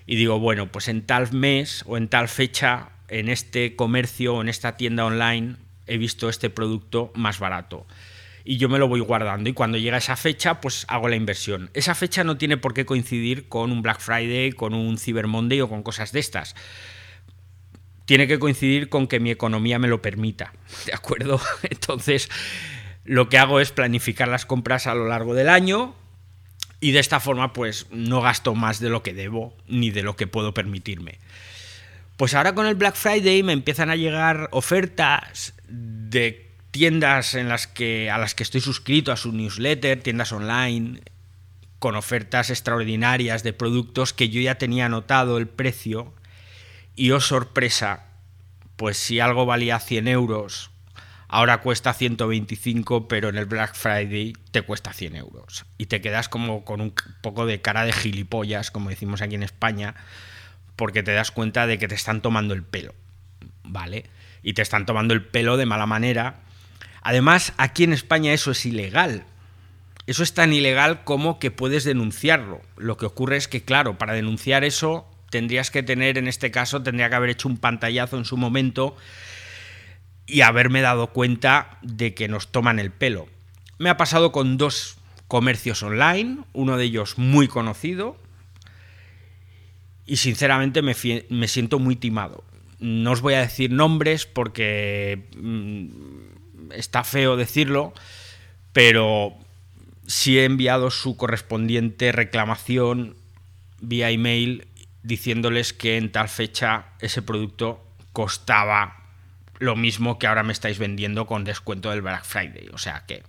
y 0.06 0.16
digo, 0.16 0.38
bueno, 0.38 0.70
pues 0.70 0.88
en 0.88 1.02
tal 1.06 1.32
mes 1.32 1.82
o 1.86 1.96
en 1.96 2.08
tal 2.08 2.28
fecha 2.28 2.90
en 3.08 3.28
este 3.28 3.74
comercio 3.74 4.34
o 4.34 4.42
en 4.42 4.48
esta 4.48 4.76
tienda 4.76 5.04
online 5.04 5.56
he 5.86 5.98
visto 5.98 6.28
este 6.28 6.50
producto 6.50 7.10
más 7.14 7.38
barato 7.38 7.86
y 8.44 8.58
yo 8.58 8.68
me 8.68 8.78
lo 8.78 8.88
voy 8.88 9.00
guardando 9.00 9.48
y 9.48 9.54
cuando 9.54 9.78
llega 9.78 9.96
esa 9.96 10.16
fecha 10.16 10.60
pues 10.60 10.84
hago 10.88 11.08
la 11.08 11.16
inversión. 11.16 11.70
Esa 11.72 11.94
fecha 11.94 12.24
no 12.24 12.36
tiene 12.36 12.58
por 12.58 12.74
qué 12.74 12.84
coincidir 12.84 13.48
con 13.48 13.72
un 13.72 13.80
Black 13.80 14.00
Friday, 14.00 14.52
con 14.52 14.74
un 14.74 14.98
Cyber 14.98 15.26
Monday 15.26 15.62
o 15.62 15.68
con 15.68 15.82
cosas 15.82 16.12
de 16.12 16.20
estas. 16.20 16.54
Tiene 18.04 18.26
que 18.26 18.38
coincidir 18.38 18.90
con 18.90 19.06
que 19.06 19.18
mi 19.18 19.30
economía 19.30 19.78
me 19.78 19.88
lo 19.88 20.02
permita, 20.02 20.52
¿de 20.84 20.92
acuerdo? 20.92 21.40
Entonces 21.62 22.28
lo 23.04 23.30
que 23.30 23.38
hago 23.38 23.60
es 23.60 23.72
planificar 23.72 24.28
las 24.28 24.44
compras 24.44 24.86
a 24.86 24.94
lo 24.94 25.08
largo 25.08 25.34
del 25.34 25.48
año 25.48 25.94
y 26.80 26.92
de 26.92 26.98
esta 26.98 27.20
forma 27.20 27.54
pues 27.54 27.86
no 27.90 28.20
gasto 28.20 28.54
más 28.54 28.78
de 28.78 28.90
lo 28.90 29.02
que 29.02 29.14
debo 29.14 29.56
ni 29.66 29.90
de 29.90 30.02
lo 30.02 30.16
que 30.16 30.26
puedo 30.26 30.52
permitirme. 30.52 31.18
Pues 32.18 32.34
ahora 32.34 32.54
con 32.54 32.66
el 32.66 32.74
Black 32.74 32.94
Friday 32.94 33.42
me 33.42 33.54
empiezan 33.54 33.88
a 33.88 33.96
llegar 33.96 34.48
ofertas 34.52 35.54
de 35.66 36.43
tiendas 36.74 37.36
en 37.36 37.48
las 37.48 37.68
que, 37.68 38.10
a 38.10 38.18
las 38.18 38.34
que 38.34 38.42
estoy 38.42 38.60
suscrito 38.60 39.12
a 39.12 39.16
su 39.16 39.30
newsletter, 39.30 40.02
tiendas 40.02 40.32
online, 40.32 41.02
con 41.78 41.94
ofertas 41.94 42.50
extraordinarias 42.50 43.44
de 43.44 43.52
productos 43.52 44.12
que 44.12 44.28
yo 44.28 44.40
ya 44.40 44.56
tenía 44.56 44.86
anotado 44.86 45.38
el 45.38 45.46
precio 45.46 46.12
y 46.96 47.12
oh 47.12 47.20
sorpresa, 47.20 48.06
pues 48.74 48.96
si 48.96 49.20
algo 49.20 49.46
valía 49.46 49.78
100 49.78 50.08
euros, 50.08 50.72
ahora 51.28 51.58
cuesta 51.58 51.94
125, 51.94 53.06
pero 53.06 53.28
en 53.28 53.36
el 53.36 53.46
Black 53.46 53.76
Friday 53.76 54.32
te 54.50 54.62
cuesta 54.62 54.92
100 54.92 55.14
euros. 55.14 55.66
Y 55.78 55.86
te 55.86 56.00
quedas 56.00 56.28
como 56.28 56.64
con 56.64 56.80
un 56.80 56.92
poco 57.20 57.46
de 57.46 57.60
cara 57.60 57.84
de 57.84 57.92
gilipollas, 57.92 58.72
como 58.72 58.90
decimos 58.90 59.22
aquí 59.22 59.36
en 59.36 59.44
España, 59.44 59.94
porque 60.74 61.04
te 61.04 61.12
das 61.12 61.30
cuenta 61.30 61.68
de 61.68 61.78
que 61.78 61.86
te 61.86 61.94
están 61.94 62.20
tomando 62.20 62.52
el 62.52 62.64
pelo, 62.64 62.96
¿vale? 63.62 64.06
Y 64.42 64.54
te 64.54 64.62
están 64.62 64.86
tomando 64.86 65.14
el 65.14 65.24
pelo 65.24 65.56
de 65.56 65.66
mala 65.66 65.86
manera. 65.86 66.40
Además, 67.04 67.52
aquí 67.58 67.84
en 67.84 67.92
España 67.92 68.32
eso 68.32 68.50
es 68.50 68.66
ilegal. 68.66 69.24
Eso 70.06 70.22
es 70.22 70.34
tan 70.34 70.52
ilegal 70.52 71.04
como 71.04 71.38
que 71.38 71.50
puedes 71.50 71.84
denunciarlo. 71.84 72.60
Lo 72.76 72.96
que 72.96 73.06
ocurre 73.06 73.36
es 73.36 73.46
que, 73.46 73.62
claro, 73.62 73.96
para 73.96 74.14
denunciar 74.14 74.64
eso 74.64 75.06
tendrías 75.30 75.70
que 75.70 75.82
tener, 75.82 76.16
en 76.18 76.28
este 76.28 76.50
caso, 76.50 76.82
tendría 76.82 77.08
que 77.08 77.16
haber 77.16 77.30
hecho 77.30 77.48
un 77.48 77.58
pantallazo 77.58 78.18
en 78.18 78.24
su 78.24 78.36
momento 78.36 78.96
y 80.26 80.42
haberme 80.42 80.80
dado 80.80 81.08
cuenta 81.08 81.78
de 81.82 82.14
que 82.14 82.28
nos 82.28 82.52
toman 82.52 82.78
el 82.78 82.90
pelo. 82.90 83.26
Me 83.78 83.90
ha 83.90 83.96
pasado 83.96 84.30
con 84.30 84.56
dos 84.56 84.96
comercios 85.26 85.82
online, 85.82 86.38
uno 86.52 86.76
de 86.76 86.84
ellos 86.84 87.18
muy 87.18 87.48
conocido, 87.48 88.16
y 90.06 90.16
sinceramente 90.16 90.82
me, 90.82 90.94
siento 91.48 91.78
muy 91.78 91.96
timado. 91.96 92.44
No 92.78 93.10
os 93.12 93.20
voy 93.20 93.34
a 93.34 93.40
decir 93.40 93.70
nombres 93.72 94.26
porque 94.26 95.28
mm, 95.36 96.33
está 96.76 97.04
feo 97.04 97.36
decirlo, 97.36 97.92
pero 98.72 99.34
sí 100.06 100.38
he 100.38 100.44
enviado 100.44 100.90
su 100.90 101.16
correspondiente 101.16 102.12
reclamación 102.12 103.16
vía 103.80 104.10
email 104.10 104.66
diciéndoles 105.02 105.72
que 105.72 105.96
en 105.96 106.10
tal 106.12 106.28
fecha 106.28 106.86
ese 107.00 107.22
producto 107.22 107.86
costaba 108.12 109.04
lo 109.58 109.76
mismo 109.76 110.18
que 110.18 110.26
ahora 110.26 110.42
me 110.42 110.52
estáis 110.52 110.78
vendiendo 110.78 111.26
con 111.26 111.44
descuento 111.44 111.90
del 111.90 112.02
Black 112.02 112.24
Friday. 112.24 112.68
O 112.72 112.78
sea 112.78 113.04
que 113.06 113.22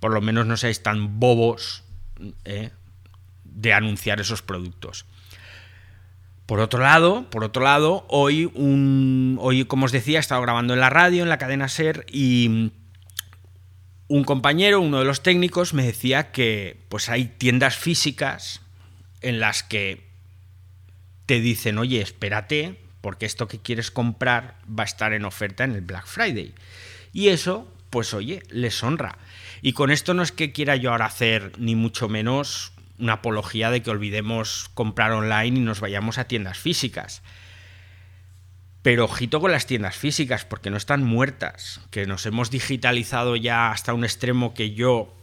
por 0.00 0.12
lo 0.12 0.20
menos 0.20 0.46
no 0.46 0.56
seáis 0.56 0.82
tan 0.82 1.20
bobos 1.20 1.84
¿eh? 2.44 2.70
de 3.44 3.72
anunciar 3.72 4.20
esos 4.20 4.42
productos. 4.42 5.06
Por 6.46 6.60
otro 6.60 6.80
lado, 6.80 7.28
por 7.30 7.42
otro 7.42 7.62
lado, 7.62 8.04
hoy, 8.08 8.50
como 9.66 9.86
os 9.86 9.92
decía, 9.92 10.18
he 10.18 10.20
estado 10.20 10.42
grabando 10.42 10.74
en 10.74 10.80
la 10.80 10.90
radio, 10.90 11.22
en 11.22 11.30
la 11.30 11.38
cadena 11.38 11.68
SER, 11.68 12.04
y 12.10 12.70
un 14.08 14.24
compañero, 14.24 14.80
uno 14.80 14.98
de 14.98 15.06
los 15.06 15.22
técnicos, 15.22 15.72
me 15.72 15.84
decía 15.84 16.32
que 16.32 16.84
pues 16.90 17.08
hay 17.08 17.24
tiendas 17.24 17.76
físicas 17.76 18.60
en 19.22 19.40
las 19.40 19.62
que 19.62 20.06
te 21.24 21.40
dicen, 21.40 21.78
oye, 21.78 22.02
espérate, 22.02 22.78
porque 23.00 23.24
esto 23.24 23.48
que 23.48 23.58
quieres 23.58 23.90
comprar 23.90 24.58
va 24.68 24.82
a 24.82 24.86
estar 24.86 25.14
en 25.14 25.24
oferta 25.24 25.64
en 25.64 25.72
el 25.72 25.80
Black 25.80 26.06
Friday. 26.06 26.54
Y 27.14 27.28
eso, 27.28 27.66
pues 27.88 28.12
oye, 28.12 28.42
les 28.50 28.82
honra. 28.82 29.16
Y 29.62 29.72
con 29.72 29.90
esto 29.90 30.12
no 30.12 30.22
es 30.22 30.32
que 30.32 30.52
quiera 30.52 30.76
yo 30.76 30.90
ahora 30.90 31.06
hacer 31.06 31.52
ni 31.58 31.74
mucho 31.74 32.10
menos 32.10 32.73
una 32.98 33.14
apología 33.14 33.70
de 33.70 33.82
que 33.82 33.90
olvidemos 33.90 34.70
comprar 34.74 35.12
online 35.12 35.58
y 35.58 35.62
nos 35.62 35.80
vayamos 35.80 36.18
a 36.18 36.24
tiendas 36.24 36.58
físicas. 36.58 37.22
Pero 38.82 39.06
ojito 39.06 39.40
con 39.40 39.50
las 39.50 39.66
tiendas 39.66 39.96
físicas, 39.96 40.44
porque 40.44 40.70
no 40.70 40.76
están 40.76 41.02
muertas, 41.02 41.80
que 41.90 42.06
nos 42.06 42.26
hemos 42.26 42.50
digitalizado 42.50 43.34
ya 43.34 43.70
hasta 43.70 43.94
un 43.94 44.04
extremo 44.04 44.52
que 44.52 44.74
yo 44.74 45.16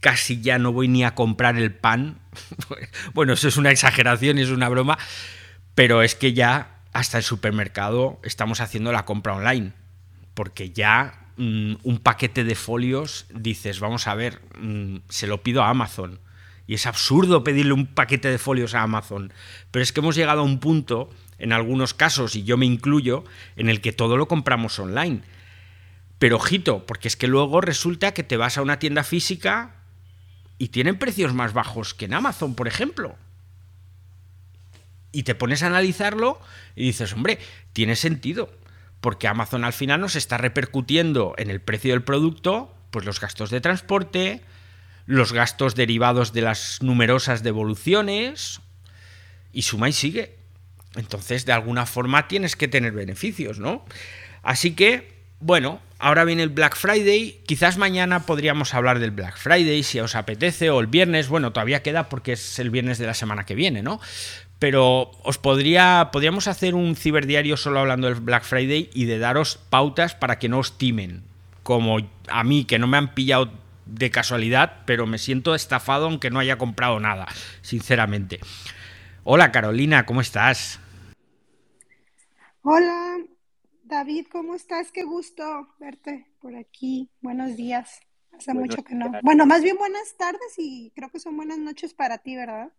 casi 0.00 0.42
ya 0.42 0.58
no 0.58 0.72
voy 0.72 0.88
ni 0.88 1.04
a 1.04 1.14
comprar 1.14 1.56
el 1.56 1.72
pan. 1.72 2.18
bueno, 3.14 3.32
eso 3.32 3.48
es 3.48 3.56
una 3.56 3.70
exageración 3.70 4.38
y 4.38 4.42
es 4.42 4.50
una 4.50 4.68
broma, 4.68 4.98
pero 5.74 6.02
es 6.02 6.14
que 6.14 6.32
ya 6.32 6.82
hasta 6.92 7.16
el 7.16 7.24
supermercado 7.24 8.20
estamos 8.22 8.60
haciendo 8.60 8.92
la 8.92 9.04
compra 9.04 9.34
online, 9.34 9.72
porque 10.34 10.70
ya 10.70 11.30
mm, 11.36 11.76
un 11.84 11.98
paquete 11.98 12.44
de 12.44 12.54
folios 12.54 13.26
dices, 13.32 13.80
vamos 13.80 14.06
a 14.06 14.14
ver, 14.14 14.42
mm, 14.58 14.96
se 15.08 15.26
lo 15.26 15.42
pido 15.42 15.62
a 15.62 15.70
Amazon. 15.70 16.20
Y 16.66 16.74
es 16.74 16.86
absurdo 16.86 17.44
pedirle 17.44 17.72
un 17.72 17.86
paquete 17.86 18.30
de 18.30 18.38
folios 18.38 18.74
a 18.74 18.82
Amazon. 18.82 19.32
Pero 19.70 19.82
es 19.82 19.92
que 19.92 20.00
hemos 20.00 20.16
llegado 20.16 20.40
a 20.40 20.44
un 20.44 20.60
punto, 20.60 21.10
en 21.38 21.52
algunos 21.52 21.94
casos, 21.94 22.36
y 22.36 22.44
yo 22.44 22.56
me 22.56 22.66
incluyo, 22.66 23.24
en 23.56 23.68
el 23.68 23.80
que 23.80 23.92
todo 23.92 24.16
lo 24.16 24.28
compramos 24.28 24.78
online. 24.78 25.22
Pero 26.18 26.36
ojito, 26.36 26.86
porque 26.86 27.08
es 27.08 27.16
que 27.16 27.26
luego 27.26 27.60
resulta 27.60 28.14
que 28.14 28.22
te 28.22 28.36
vas 28.36 28.56
a 28.56 28.62
una 28.62 28.78
tienda 28.78 29.04
física 29.04 29.74
y 30.58 30.68
tienen 30.68 30.98
precios 30.98 31.34
más 31.34 31.52
bajos 31.52 31.94
que 31.94 32.06
en 32.06 32.14
Amazon, 32.14 32.54
por 32.54 32.68
ejemplo. 32.68 33.16
Y 35.12 35.24
te 35.24 35.34
pones 35.34 35.62
a 35.62 35.66
analizarlo 35.66 36.40
y 36.74 36.84
dices, 36.84 37.12
hombre, 37.12 37.38
tiene 37.72 37.96
sentido, 37.96 38.50
porque 39.00 39.28
Amazon 39.28 39.64
al 39.64 39.72
final 39.72 40.00
nos 40.00 40.16
está 40.16 40.38
repercutiendo 40.38 41.34
en 41.36 41.50
el 41.50 41.60
precio 41.60 41.92
del 41.92 42.02
producto, 42.02 42.74
pues 42.90 43.04
los 43.04 43.20
gastos 43.20 43.50
de 43.50 43.60
transporte, 43.60 44.42
los 45.06 45.32
gastos 45.32 45.74
derivados 45.74 46.32
de 46.32 46.42
las 46.42 46.82
numerosas 46.82 47.42
devoluciones, 47.42 48.60
y 49.52 49.62
suma 49.62 49.88
y 49.88 49.92
sigue. 49.92 50.36
Entonces, 50.96 51.46
de 51.46 51.52
alguna 51.52 51.86
forma 51.86 52.28
tienes 52.28 52.56
que 52.56 52.68
tener 52.68 52.92
beneficios, 52.92 53.58
¿no? 53.58 53.84
Así 54.42 54.74
que 54.74 55.14
bueno, 55.44 55.80
ahora 55.98 56.24
viene 56.24 56.42
el 56.42 56.48
Black 56.48 56.74
Friday. 56.74 57.42
Quizás 57.44 57.76
mañana 57.76 58.20
podríamos 58.20 58.72
hablar 58.72 58.98
del 58.98 59.10
Black 59.10 59.36
Friday 59.36 59.82
si 59.82 60.00
os 60.00 60.14
apetece, 60.14 60.70
o 60.70 60.80
el 60.80 60.86
viernes. 60.86 61.28
Bueno, 61.28 61.52
todavía 61.52 61.82
queda 61.82 62.08
porque 62.08 62.32
es 62.32 62.58
el 62.58 62.70
viernes 62.70 62.96
de 62.96 63.04
la 63.04 63.12
semana 63.12 63.44
que 63.44 63.54
viene, 63.54 63.82
¿no? 63.82 64.00
Pero 64.58 65.10
os 65.22 65.36
podría, 65.36 66.08
podríamos 66.12 66.48
hacer 66.48 66.74
un 66.74 66.96
ciberdiario 66.96 67.58
solo 67.58 67.80
hablando 67.80 68.06
del 68.06 68.20
Black 68.20 68.44
Friday 68.44 68.88
y 68.94 69.04
de 69.04 69.18
daros 69.18 69.58
pautas 69.68 70.14
para 70.14 70.38
que 70.38 70.48
no 70.48 70.60
os 70.60 70.78
timen. 70.78 71.24
Como 71.62 71.98
a 72.28 72.42
mí, 72.42 72.64
que 72.64 72.78
no 72.78 72.86
me 72.86 72.96
han 72.96 73.12
pillado 73.12 73.52
de 73.86 74.10
casualidad, 74.10 74.82
pero 74.86 75.06
me 75.06 75.18
siento 75.18 75.54
estafado 75.54 76.06
aunque 76.06 76.30
no 76.30 76.38
haya 76.38 76.58
comprado 76.58 77.00
nada, 77.00 77.26
sinceramente. 77.62 78.40
Hola 79.24 79.52
Carolina, 79.52 80.06
¿cómo 80.06 80.20
estás? 80.20 80.80
Hola, 82.62 83.18
David, 83.84 84.26
¿cómo 84.30 84.54
estás? 84.54 84.90
Qué 84.90 85.04
gusto 85.04 85.68
verte 85.78 86.26
por 86.40 86.56
aquí. 86.56 87.10
Buenos 87.20 87.56
días. 87.56 88.00
Hace 88.36 88.52
mucho 88.52 88.82
que 88.82 88.94
no. 88.94 89.12
Bueno, 89.22 89.46
más 89.46 89.62
bien 89.62 89.76
buenas 89.76 90.16
tardes 90.16 90.54
y 90.58 90.90
creo 90.94 91.08
que 91.10 91.20
son 91.20 91.36
buenas 91.36 91.58
noches 91.58 91.94
para 91.94 92.18
ti, 92.18 92.34
¿verdad? 92.34 92.70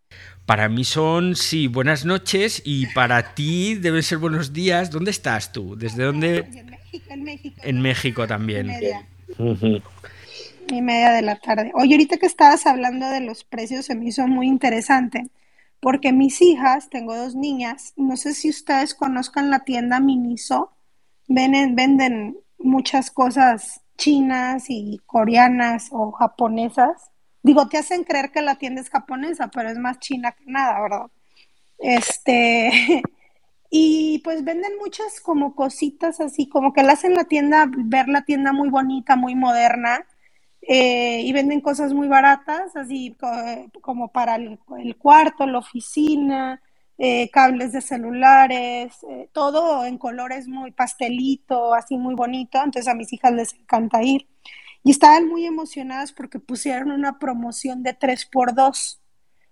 Para 0.44 0.68
mí 0.68 0.84
son, 0.84 1.34
sí, 1.34 1.66
buenas 1.66 2.04
noches 2.04 2.60
y 2.64 2.86
para 2.88 3.34
ti 3.34 3.74
deben 3.76 4.02
ser 4.02 4.18
buenos 4.18 4.52
días. 4.52 4.90
¿Dónde 4.90 5.10
estás 5.10 5.52
tú? 5.52 5.76
¿Desde 5.76 6.04
dónde? 6.04 6.38
En 6.38 6.66
México, 6.66 7.06
en 7.08 7.22
México. 7.22 7.60
En 7.62 7.80
México 7.80 8.26
también. 8.26 8.70
Y 10.68 10.82
media. 10.82 11.12
de 11.12 11.22
la 11.22 11.36
tarde. 11.36 11.72
Oye, 11.74 11.94
ahorita 11.94 12.16
que 12.18 12.26
estabas 12.26 12.66
hablando 12.66 13.08
de 13.08 13.20
los 13.20 13.44
precios 13.44 13.86
se 13.86 13.94
me 13.94 14.06
hizo 14.06 14.26
muy 14.26 14.48
interesante 14.48 15.30
porque 15.80 16.12
mis 16.12 16.40
hijas, 16.42 16.88
tengo 16.90 17.14
dos 17.16 17.34
niñas, 17.34 17.92
no 17.96 18.16
sé 18.16 18.34
si 18.34 18.50
ustedes 18.50 18.94
conozcan 18.94 19.50
la 19.50 19.60
tienda 19.60 20.00
Miniso 20.00 20.72
Venden, 21.28 21.74
venden 21.74 22.38
muchas 22.58 23.10
cosas 23.10 23.80
chinas 23.96 24.66
y 24.68 25.00
coreanas 25.06 25.88
o 25.90 26.12
japonesas. 26.12 27.10
Digo, 27.42 27.68
te 27.68 27.78
hacen 27.78 28.04
creer 28.04 28.30
que 28.30 28.42
la 28.42 28.56
tienda 28.56 28.80
es 28.80 28.90
japonesa, 28.90 29.48
pero 29.48 29.68
es 29.68 29.78
más 29.78 29.98
china 29.98 30.32
que 30.32 30.44
nada, 30.46 30.80
¿verdad? 30.80 31.06
Este, 31.78 33.02
y 33.70 34.20
pues 34.20 34.44
venden 34.44 34.72
muchas 34.78 35.20
como 35.20 35.54
cositas 35.54 36.20
así, 36.20 36.48
como 36.48 36.72
que 36.72 36.82
le 36.82 36.92
hacen 36.92 37.14
la 37.14 37.24
tienda, 37.24 37.68
ver 37.68 38.08
la 38.08 38.22
tienda 38.22 38.52
muy 38.52 38.68
bonita, 38.68 39.16
muy 39.16 39.34
moderna, 39.34 40.06
eh, 40.68 41.22
y 41.22 41.32
venden 41.32 41.60
cosas 41.60 41.92
muy 41.92 42.08
baratas, 42.08 42.76
así 42.76 43.16
como 43.80 44.08
para 44.08 44.36
el 44.36 44.96
cuarto, 44.96 45.46
la 45.46 45.58
oficina, 45.58 46.60
eh, 46.98 47.30
cables 47.30 47.72
de 47.72 47.82
celulares, 47.82 48.96
eh, 49.10 49.28
todo 49.32 49.84
en 49.84 49.98
colores 49.98 50.48
muy 50.48 50.72
pastelito, 50.72 51.74
así 51.74 51.98
muy 51.98 52.14
bonito. 52.14 52.58
Entonces 52.58 52.88
a 52.88 52.94
mis 52.94 53.12
hijas 53.12 53.32
les 53.32 53.54
encanta 53.54 54.02
ir. 54.02 54.26
Y 54.82 54.92
estaban 54.92 55.28
muy 55.28 55.44
emocionadas 55.46 56.12
porque 56.12 56.38
pusieron 56.38 56.90
una 56.92 57.18
promoción 57.18 57.82
de 57.82 57.92
3 57.94 58.26
por 58.26 58.54
2 58.54 59.00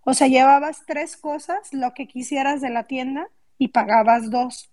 O 0.05 0.15
sea, 0.15 0.29
llevabas 0.29 0.85
tres 0.87 1.17
cosas, 1.17 1.73
lo 1.73 1.95
que 1.95 2.07
quisieras 2.07 2.61
de 2.61 2.71
la 2.71 2.85
tienda, 2.85 3.29
y 3.59 3.69
pagabas 3.69 4.31
dos. 4.31 4.71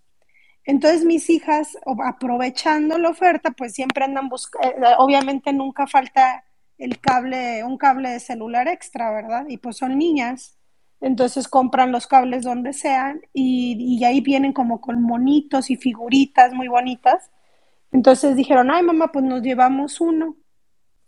Entonces 0.64 1.04
mis 1.04 1.28
hijas, 1.30 1.76
aprovechando 2.04 2.98
la 2.98 3.10
oferta, 3.10 3.50
pues 3.50 3.74
siempre 3.74 4.04
andan 4.04 4.28
buscando, 4.28 4.68
eh, 4.68 4.94
obviamente 4.98 5.52
nunca 5.52 5.86
falta 5.86 6.44
el 6.78 7.00
cable, 7.00 7.64
un 7.64 7.78
cable 7.78 8.10
de 8.10 8.20
celular 8.20 8.68
extra, 8.68 9.10
¿verdad? 9.10 9.46
Y 9.48 9.58
pues 9.58 9.76
son 9.76 9.98
niñas. 9.98 10.56
Entonces 11.00 11.48
compran 11.48 11.90
los 11.90 12.06
cables 12.06 12.44
donde 12.44 12.72
sean 12.72 13.22
y, 13.32 14.04
ahí 14.04 14.20
vienen 14.20 14.52
como 14.52 14.80
con 14.80 15.02
monitos 15.02 15.70
y 15.70 15.76
figuritas 15.76 16.52
muy 16.54 16.68
bonitas. 16.68 17.30
Entonces 17.90 18.36
dijeron, 18.36 18.70
ay 18.70 18.82
mamá, 18.82 19.10
pues 19.12 19.24
nos 19.24 19.42
llevamos 19.42 20.00
uno. 20.00 20.36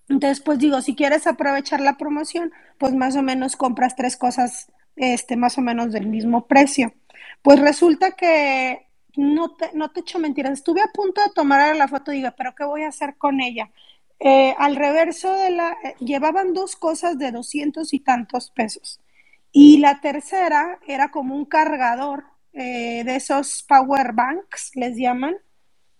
Entonces, 0.08 0.40
pues 0.40 0.58
digo, 0.58 0.82
si 0.82 0.94
quieres 0.94 1.26
aprovechar 1.26 1.80
la 1.80 1.96
promoción, 1.96 2.52
pues 2.78 2.94
más 2.94 3.16
o 3.16 3.23
menos 3.23 3.56
compras 3.56 3.96
tres 3.96 4.16
cosas, 4.16 4.70
este, 4.96 5.37
más 5.37 5.56
o 5.58 5.62
menos 5.62 5.92
del 5.92 6.06
mismo 6.08 6.46
precio. 6.46 6.92
Pues 7.42 7.58
resulta 7.61 8.12
que 8.12 8.87
no 9.16 9.56
te, 9.56 9.71
no 9.75 9.90
te 9.90 10.00
echo 10.00 10.18
mentiras, 10.18 10.52
estuve 10.52 10.83
a 10.83 10.92
punto 10.92 11.23
de 11.23 11.30
tomar 11.35 11.75
la 11.76 11.88
foto 11.88 12.12
y 12.12 12.16
digo, 12.16 12.30
pero 12.37 12.54
¿qué 12.54 12.64
voy 12.64 12.83
a 12.83 12.88
hacer 12.88 13.16
con 13.16 13.40
ella? 13.40 13.71
Eh, 14.21 14.54
al 14.59 14.76
reverso 14.76 15.33
de 15.35 15.50
la, 15.50 15.76
eh, 15.85 15.97
llevaban 16.00 16.54
dos 16.54 16.76
cosas 16.76 17.18
de 17.18 17.30
doscientos 17.33 17.92
y 17.92 18.00
tantos 18.00 18.50
pesos. 18.50 19.00
Y 19.52 19.78
la 19.78 20.00
tercera 20.00 20.78
era 20.87 21.11
como 21.11 21.35
un 21.35 21.44
cargador 21.44 22.25
eh, 22.52 23.04
de 23.04 23.16
esos 23.16 23.62
power 23.64 24.12
banks, 24.12 24.73
les 24.75 24.97
llaman, 24.97 25.37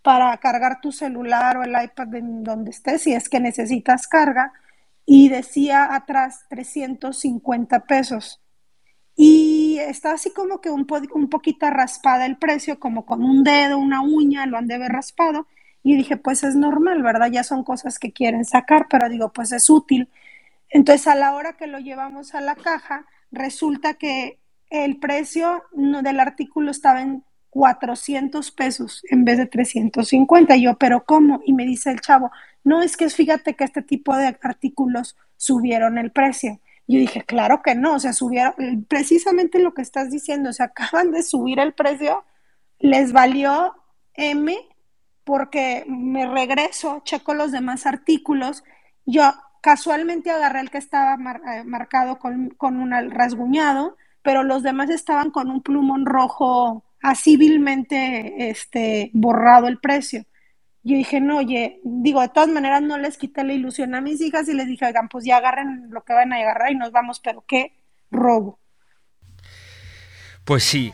para 0.03 0.37
cargar 0.39 0.81
tu 0.81 0.93
celular 0.93 1.57
o 1.59 1.65
el 1.65 1.71
iPad 1.71 2.15
en 2.15 2.45
donde 2.45 2.71
estés, 2.71 3.03
si 3.03 3.15
es 3.15 3.29
que 3.29 3.41
necesitas 3.41 4.07
carga. 4.07 4.53
Y 5.07 5.29
decía 5.29 5.95
atrás 5.95 6.47
350 6.49 7.81
pesos. 7.87 8.41
Y 9.17 9.79
está 9.81 10.13
así 10.13 10.33
como 10.33 10.61
que 10.61 10.71
un, 10.71 10.87
un 11.15 11.29
poquito 11.29 11.71
raspada 11.71 12.27
el 12.27 12.37
precio, 12.37 12.81
como 12.81 13.07
con 13.07 13.23
un 13.23 13.45
dedo, 13.45 13.79
una 13.79 14.03
uña, 14.03 14.47
lo 14.47 14.59
han 14.59 14.67
de 14.67 14.75
haber 14.75 14.93
raspado. 14.93 15.47
Y 15.83 15.97
dije, 15.97 16.17
pues 16.17 16.43
es 16.45 16.57
normal, 16.57 17.03
¿verdad? 17.03 17.31
Ya 17.31 17.45
son 17.45 17.63
cosas 17.63 17.99
que 17.99 18.13
quieren 18.13 18.45
sacar, 18.45 18.87
pero 18.89 19.09
digo, 19.09 19.33
pues 19.33 19.53
es 19.53 19.71
útil. 19.71 20.09
Entonces, 20.71 21.07
a 21.07 21.15
la 21.15 21.35
hora 21.35 21.53
que 21.57 21.67
lo 21.67 21.79
llevamos 21.79 22.35
a 22.35 22.41
la 22.41 22.57
caja, 22.57 23.07
resulta 23.31 23.95
que 23.95 24.41
el 24.71 24.99
precio 24.99 25.63
del 25.73 26.21
artículo 26.21 26.71
estaba 26.71 27.03
en 27.03 27.23
400 27.51 28.51
pesos 28.51 29.03
en 29.09 29.25
vez 29.25 29.39
de 29.39 29.47
350. 29.47 30.57
Y 30.57 30.63
yo, 30.63 30.77
¿pero 30.77 31.05
cómo? 31.05 31.41
Y 31.45 31.53
me 31.53 31.65
dice 31.65 31.91
el 31.91 32.01
chavo, 32.01 32.33
no, 32.65 32.83
es 32.83 32.97
que 32.97 33.09
fíjate 33.09 33.55
que 33.55 33.65
este 33.65 33.83
tipo 33.83 34.17
de 34.17 34.37
artículos 34.43 35.17
subieron 35.37 35.99
el 35.99 36.11
precio. 36.11 36.61
Yo 36.87 36.99
dije, 36.99 37.23
claro 37.23 37.63
que 37.63 37.75
no, 37.75 37.95
o 37.95 37.99
sea, 37.99 38.13
subieron, 38.13 38.85
precisamente 38.89 39.59
lo 39.59 39.75
que 39.75 39.83
estás 39.83 40.11
diciendo, 40.11 40.51
o 40.51 40.53
sea, 40.53 40.67
acaban 40.77 41.11
de 41.11 41.23
subir 41.23 41.59
el 41.61 41.75
precio, 41.75 42.25
les 42.79 43.13
valió 43.13 43.75
M 44.15 44.57
porque 45.25 45.85
me 45.89 46.27
regreso, 46.27 47.03
checo 47.05 47.35
los 47.35 47.51
demás 47.51 47.87
artículos, 47.87 48.63
yo 49.07 49.23
casualmente 49.63 50.31
agarré 50.31 50.61
el 50.61 50.71
que 50.71 50.79
estaba 50.79 51.15
eh, 51.15 51.65
marcado 51.65 52.19
con, 52.19 52.51
con 52.51 52.77
un 52.77 52.91
rasguñado, 53.11 53.97
pero 54.23 54.43
los 54.43 54.63
demás 54.63 54.91
estaban 54.91 55.31
con 55.31 55.51
un 55.51 55.63
plumón 55.63 56.05
rojo 56.05 56.85
así 57.05 57.39
este, 58.39 59.11
borrado 59.13 59.69
el 59.69 59.79
precio. 59.79 60.25
Yo 60.85 60.97
dije, 60.97 61.19
no, 61.19 61.39
oye, 61.39 61.81
digo, 61.83 62.21
de 62.21 62.29
todas 62.29 62.51
maneras 62.51 62.83
no 62.83 62.99
les 62.99 63.17
quité 63.17 63.43
la 63.43 63.55
ilusión 63.55 63.95
a 63.95 64.03
mis 64.03 64.21
hijas 64.21 64.47
y 64.49 64.53
les 64.53 64.67
dije, 64.67 64.85
oigan, 64.85 65.09
pues 65.09 65.25
ya 65.25 65.39
agarren 65.39 65.89
lo 65.91 66.05
que 66.05 66.13
van 66.13 66.33
a 66.33 66.37
agarrar 66.37 66.71
y 66.71 66.77
nos 66.77 66.93
vamos, 66.93 67.21
pero 67.21 67.43
qué 67.47 67.73
robo. 68.11 68.61
Pues 70.45 70.63
sí. 70.63 70.93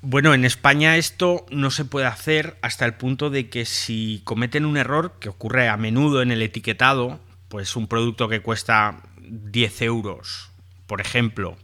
Bueno, 0.00 0.34
en 0.34 0.44
España 0.44 0.96
esto 0.96 1.46
no 1.50 1.70
se 1.70 1.84
puede 1.84 2.06
hacer 2.06 2.56
hasta 2.62 2.84
el 2.84 2.94
punto 2.94 3.30
de 3.30 3.48
que 3.48 3.64
si 3.64 4.22
cometen 4.24 4.64
un 4.64 4.76
error, 4.76 5.18
que 5.20 5.28
ocurre 5.28 5.68
a 5.68 5.76
menudo 5.76 6.22
en 6.22 6.30
el 6.30 6.42
etiquetado, 6.42 7.20
pues 7.48 7.76
un 7.76 7.88
producto 7.88 8.28
que 8.28 8.40
cuesta 8.40 9.02
10 9.20 9.82
euros, 9.82 10.50
por 10.86 11.00
ejemplo, 11.00 11.56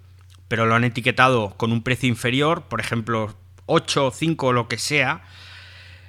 pero 0.49 0.66
lo 0.66 0.75
han 0.75 0.85
etiquetado 0.85 1.54
con 1.57 1.73
un 1.73 1.83
precio 1.83 2.09
inferior, 2.09 2.64
por 2.69 2.81
ejemplo, 2.81 3.37
8, 3.66 4.12
5 4.12 4.47
o 4.47 4.52
lo 4.52 4.69
que 4.69 4.78
sea, 4.78 5.23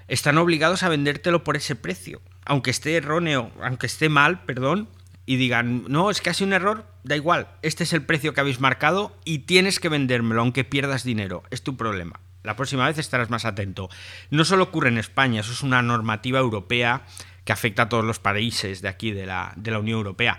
están 0.08 0.38
obligados 0.38 0.84
a 0.84 0.90
vendértelo 0.90 1.44
por 1.44 1.58
ese 1.58 1.76
precio, 1.76 2.22
aunque 2.46 2.72
esté 2.72 2.96
erróneo, 2.96 3.52
aunque 3.62 3.88
esté 3.88 4.10
mal, 4.10 4.44
perdón, 4.46 4.88
y 5.26 5.38
digan, 5.38 5.86
no, 5.88 6.12
es 6.12 6.22
que 6.22 6.30
ha 6.30 6.34
sido 6.34 6.48
un 6.48 6.54
error, 6.54 6.86
da 7.04 7.16
igual, 7.16 7.48
este 7.62 7.84
es 7.84 7.94
el 7.94 8.06
precio 8.06 8.34
que 8.34 8.42
habéis 8.42 8.60
marcado 8.60 9.16
y 9.26 9.40
tienes 9.40 9.80
que 9.80 9.90
vendérmelo, 9.90 10.42
aunque 10.42 10.64
pierdas 10.64 11.04
dinero, 11.04 11.44
es 11.50 11.64
tu 11.64 11.76
problema. 11.76 12.20
La 12.44 12.56
próxima 12.56 12.86
vez 12.86 13.00
estarás 13.00 13.32
más 13.32 13.44
atento. 13.44 13.90
No 14.30 14.46
solo 14.46 14.66
ocurre 14.66 14.90
en 14.90 15.00
España, 15.00 15.42
eso 15.42 15.52
es 15.52 15.64
una 15.64 15.82
normativa 15.82 16.40
europea 16.40 17.04
que 17.44 17.54
afecta 17.54 17.84
a 17.84 17.90
todos 17.90 18.06
los 18.06 18.20
países 18.20 18.82
de 18.82 18.88
aquí, 18.88 19.12
de 19.12 19.26
la, 19.26 19.54
de 19.56 19.72
la 19.72 19.80
Unión 19.80 19.98
Europea. 19.98 20.38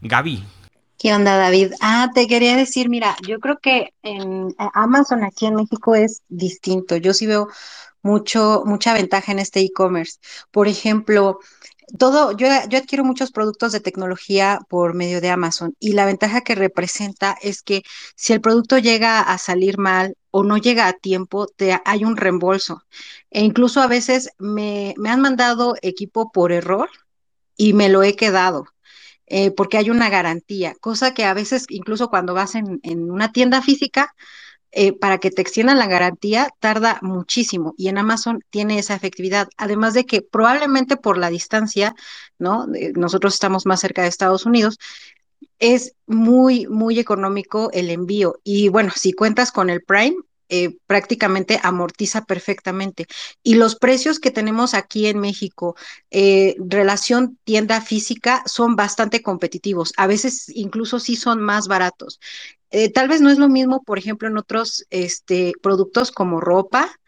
Gaby. 0.00 0.42
¿Qué 0.98 1.12
onda, 1.12 1.36
David? 1.36 1.72
Ah, 1.80 2.10
te 2.14 2.26
quería 2.26 2.56
decir, 2.56 2.88
mira, 2.88 3.16
yo 3.26 3.40
creo 3.40 3.58
que 3.58 3.92
en 4.02 4.54
Amazon 4.56 5.24
aquí 5.24 5.46
en 5.46 5.56
México 5.56 5.94
es 5.94 6.22
distinto. 6.28 6.96
Yo 6.96 7.12
sí 7.12 7.26
veo 7.26 7.48
mucho, 8.02 8.62
mucha 8.66 8.94
ventaja 8.94 9.32
en 9.32 9.38
este 9.38 9.60
e-commerce. 9.60 10.18
Por 10.50 10.68
ejemplo, 10.68 11.38
todo, 11.98 12.32
yo, 12.32 12.46
yo 12.68 12.78
adquiero 12.78 13.04
muchos 13.04 13.32
productos 13.32 13.72
de 13.72 13.80
tecnología 13.80 14.60
por 14.68 14.94
medio 14.94 15.20
de 15.20 15.30
Amazon 15.30 15.74
y 15.78 15.92
la 15.92 16.06
ventaja 16.06 16.42
que 16.42 16.54
representa 16.54 17.36
es 17.42 17.62
que 17.62 17.82
si 18.16 18.32
el 18.32 18.40
producto 18.40 18.78
llega 18.78 19.20
a 19.20 19.38
salir 19.38 19.78
mal 19.78 20.16
o 20.30 20.44
no 20.44 20.56
llega 20.56 20.88
a 20.88 20.94
tiempo, 20.94 21.46
te, 21.46 21.78
hay 21.84 22.04
un 22.04 22.16
reembolso. 22.16 22.82
E 23.30 23.42
incluso 23.42 23.80
a 23.80 23.86
veces 23.86 24.30
me, 24.38 24.94
me 24.96 25.10
han 25.10 25.20
mandado 25.20 25.74
equipo 25.82 26.32
por 26.32 26.52
error 26.52 26.88
y 27.56 27.74
me 27.74 27.88
lo 27.88 28.02
he 28.02 28.16
quedado. 28.16 28.66
Eh, 29.26 29.50
porque 29.50 29.78
hay 29.78 29.88
una 29.88 30.10
garantía, 30.10 30.74
cosa 30.80 31.14
que 31.14 31.24
a 31.24 31.32
veces 31.32 31.64
incluso 31.70 32.08
cuando 32.10 32.34
vas 32.34 32.54
en, 32.54 32.80
en 32.82 33.10
una 33.10 33.32
tienda 33.32 33.62
física, 33.62 34.14
eh, 34.72 34.92
para 34.92 35.18
que 35.18 35.30
te 35.30 35.42
extiendan 35.42 35.78
la 35.78 35.86
garantía 35.86 36.48
tarda 36.58 36.98
muchísimo 37.02 37.74
y 37.76 37.88
en 37.88 37.98
Amazon 37.98 38.40
tiene 38.50 38.78
esa 38.78 38.94
efectividad. 38.94 39.48
Además 39.58 39.94
de 39.94 40.06
que 40.06 40.22
probablemente 40.22 40.96
por 40.96 41.18
la 41.18 41.28
distancia, 41.30 41.94
¿no? 42.38 42.66
nosotros 42.94 43.34
estamos 43.34 43.66
más 43.66 43.80
cerca 43.80 44.02
de 44.02 44.08
Estados 44.08 44.46
Unidos, 44.46 44.78
es 45.58 45.94
muy, 46.06 46.66
muy 46.66 46.98
económico 46.98 47.70
el 47.72 47.90
envío. 47.90 48.40
Y 48.44 48.68
bueno, 48.68 48.92
si 48.96 49.12
cuentas 49.12 49.52
con 49.52 49.70
el 49.70 49.82
Prime, 49.82 50.16
eh, 50.54 50.76
prácticamente 50.86 51.58
amortiza 51.62 52.26
perfectamente. 52.26 53.06
Y 53.42 53.54
los 53.54 53.74
precios 53.74 54.20
que 54.20 54.30
tenemos 54.30 54.74
aquí 54.74 55.06
en 55.06 55.18
México, 55.18 55.76
eh, 56.10 56.56
relación 56.58 57.38
tienda 57.44 57.80
física, 57.80 58.42
son 58.44 58.76
bastante 58.76 59.22
competitivos. 59.22 59.94
A 59.96 60.06
veces 60.06 60.50
incluso 60.54 61.00
sí 61.00 61.16
son 61.16 61.40
más 61.40 61.68
baratos. 61.68 62.20
Eh, 62.70 62.90
tal 62.90 63.08
vez 63.08 63.22
no 63.22 63.30
es 63.30 63.38
lo 63.38 63.48
mismo, 63.48 63.82
por 63.82 63.96
ejemplo, 63.96 64.28
en 64.28 64.36
otros 64.36 64.84
este, 64.90 65.54
productos 65.62 66.12
como 66.12 66.38
ropa, 66.38 67.00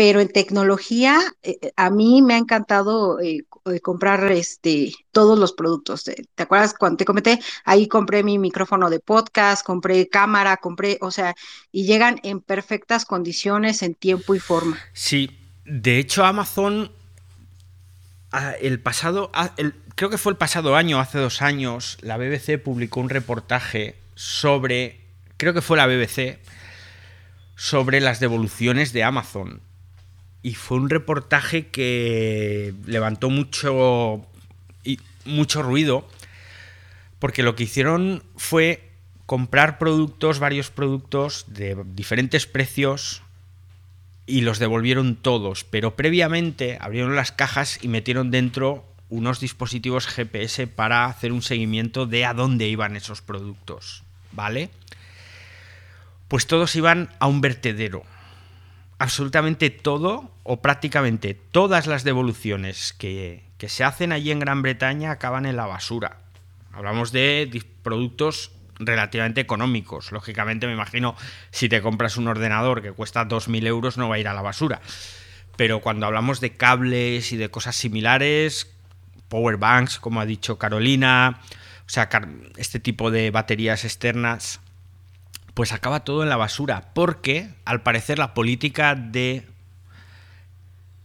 pero 0.00 0.20
en 0.20 0.28
tecnología 0.28 1.20
eh, 1.42 1.58
eh, 1.60 1.72
a 1.76 1.90
mí 1.90 2.22
me 2.22 2.32
ha 2.32 2.38
encantado 2.38 3.20
eh, 3.20 3.44
comprar 3.82 4.32
este 4.32 4.94
todos 5.12 5.38
los 5.38 5.52
productos. 5.52 6.04
¿Te 6.04 6.42
acuerdas 6.42 6.72
cuando 6.72 6.96
te 6.96 7.04
comenté? 7.04 7.38
Ahí 7.66 7.86
compré 7.86 8.22
mi 8.22 8.38
micrófono 8.38 8.88
de 8.88 8.98
podcast, 8.98 9.62
compré 9.62 10.08
cámara, 10.08 10.56
compré, 10.56 10.96
o 11.02 11.10
sea, 11.10 11.34
y 11.70 11.84
llegan 11.84 12.18
en 12.22 12.40
perfectas 12.40 13.04
condiciones, 13.04 13.82
en 13.82 13.94
tiempo 13.94 14.34
y 14.34 14.38
forma. 14.38 14.78
Sí, 14.94 15.38
de 15.66 15.98
hecho 15.98 16.24
Amazon 16.24 16.90
ah, 18.32 18.52
el 18.52 18.80
pasado, 18.80 19.30
ah, 19.34 19.52
creo 19.96 20.08
que 20.08 20.16
fue 20.16 20.32
el 20.32 20.38
pasado 20.38 20.76
año, 20.76 20.98
hace 20.98 21.18
dos 21.18 21.42
años, 21.42 21.98
la 22.00 22.16
BBC 22.16 22.56
publicó 22.56 23.00
un 23.00 23.10
reportaje 23.10 23.96
sobre, 24.14 24.98
creo 25.36 25.52
que 25.52 25.60
fue 25.60 25.76
la 25.76 25.86
BBC, 25.86 26.38
sobre 27.54 28.00
las 28.00 28.18
devoluciones 28.18 28.94
de 28.94 29.04
Amazon 29.04 29.60
y 30.42 30.54
fue 30.54 30.78
un 30.78 30.88
reportaje 30.88 31.68
que 31.68 32.74
levantó 32.86 33.30
mucho, 33.30 34.26
mucho 35.24 35.62
ruido, 35.62 36.08
porque 37.18 37.42
lo 37.42 37.54
que 37.54 37.64
hicieron 37.64 38.22
fue 38.36 38.88
comprar 39.26 39.78
productos, 39.78 40.38
varios 40.38 40.70
productos 40.70 41.44
de 41.48 41.76
diferentes 41.94 42.46
precios 42.46 43.22
y 44.26 44.40
los 44.40 44.58
devolvieron 44.58 45.16
todos, 45.16 45.64
pero 45.64 45.94
previamente 45.94 46.78
abrieron 46.80 47.16
las 47.16 47.32
cajas 47.32 47.78
y 47.82 47.88
metieron 47.88 48.30
dentro 48.30 48.84
unos 49.08 49.40
dispositivos 49.40 50.06
GPS 50.06 50.66
para 50.68 51.06
hacer 51.06 51.32
un 51.32 51.42
seguimiento 51.42 52.06
de 52.06 52.24
a 52.24 52.32
dónde 52.32 52.68
iban 52.68 52.96
esos 52.96 53.22
productos, 53.22 54.04
¿vale? 54.32 54.70
Pues 56.28 56.46
todos 56.46 56.74
iban 56.76 57.10
a 57.18 57.26
un 57.26 57.40
vertedero 57.40 58.04
absolutamente 59.00 59.70
todo 59.70 60.30
o 60.42 60.60
prácticamente 60.60 61.32
todas 61.32 61.86
las 61.86 62.04
devoluciones 62.04 62.92
que, 62.92 63.42
se 63.58 63.82
hacen 63.82 64.12
allí 64.12 64.30
en 64.30 64.38
Gran 64.38 64.60
Bretaña 64.60 65.10
acaban 65.10 65.46
en 65.46 65.56
la 65.56 65.64
basura. 65.64 66.18
Hablamos 66.72 67.10
de 67.10 67.64
productos 67.82 68.52
relativamente 68.78 69.40
económicos. 69.40 70.12
Lógicamente, 70.12 70.66
me 70.66 70.74
imagino, 70.74 71.16
si 71.50 71.70
te 71.70 71.80
compras 71.80 72.18
un 72.18 72.28
ordenador 72.28 72.82
que 72.82 72.92
cuesta 72.92 73.26
2.000 73.26 73.66
euros, 73.66 73.96
no 73.96 74.10
va 74.10 74.16
a 74.16 74.18
ir 74.18 74.28
a 74.28 74.34
la 74.34 74.42
basura. 74.42 74.82
Pero 75.56 75.80
cuando 75.80 76.04
hablamos 76.04 76.40
de 76.40 76.56
cables 76.56 77.32
y 77.32 77.38
de 77.38 77.50
cosas 77.50 77.76
similares, 77.76 78.70
power 79.28 79.56
banks, 79.56 79.98
como 79.98 80.20
ha 80.20 80.26
dicho 80.26 80.58
Carolina, 80.58 81.40
o 81.86 81.88
sea, 81.88 82.10
este 82.58 82.80
tipo 82.80 83.10
de 83.10 83.30
baterías 83.30 83.86
externas, 83.86 84.60
pues 85.54 85.72
acaba 85.72 86.04
todo 86.04 86.22
en 86.22 86.28
la 86.28 86.36
basura, 86.36 86.92
porque 86.94 87.54
al 87.64 87.82
parecer 87.82 88.18
la 88.18 88.34
política 88.34 88.94
de 88.94 89.46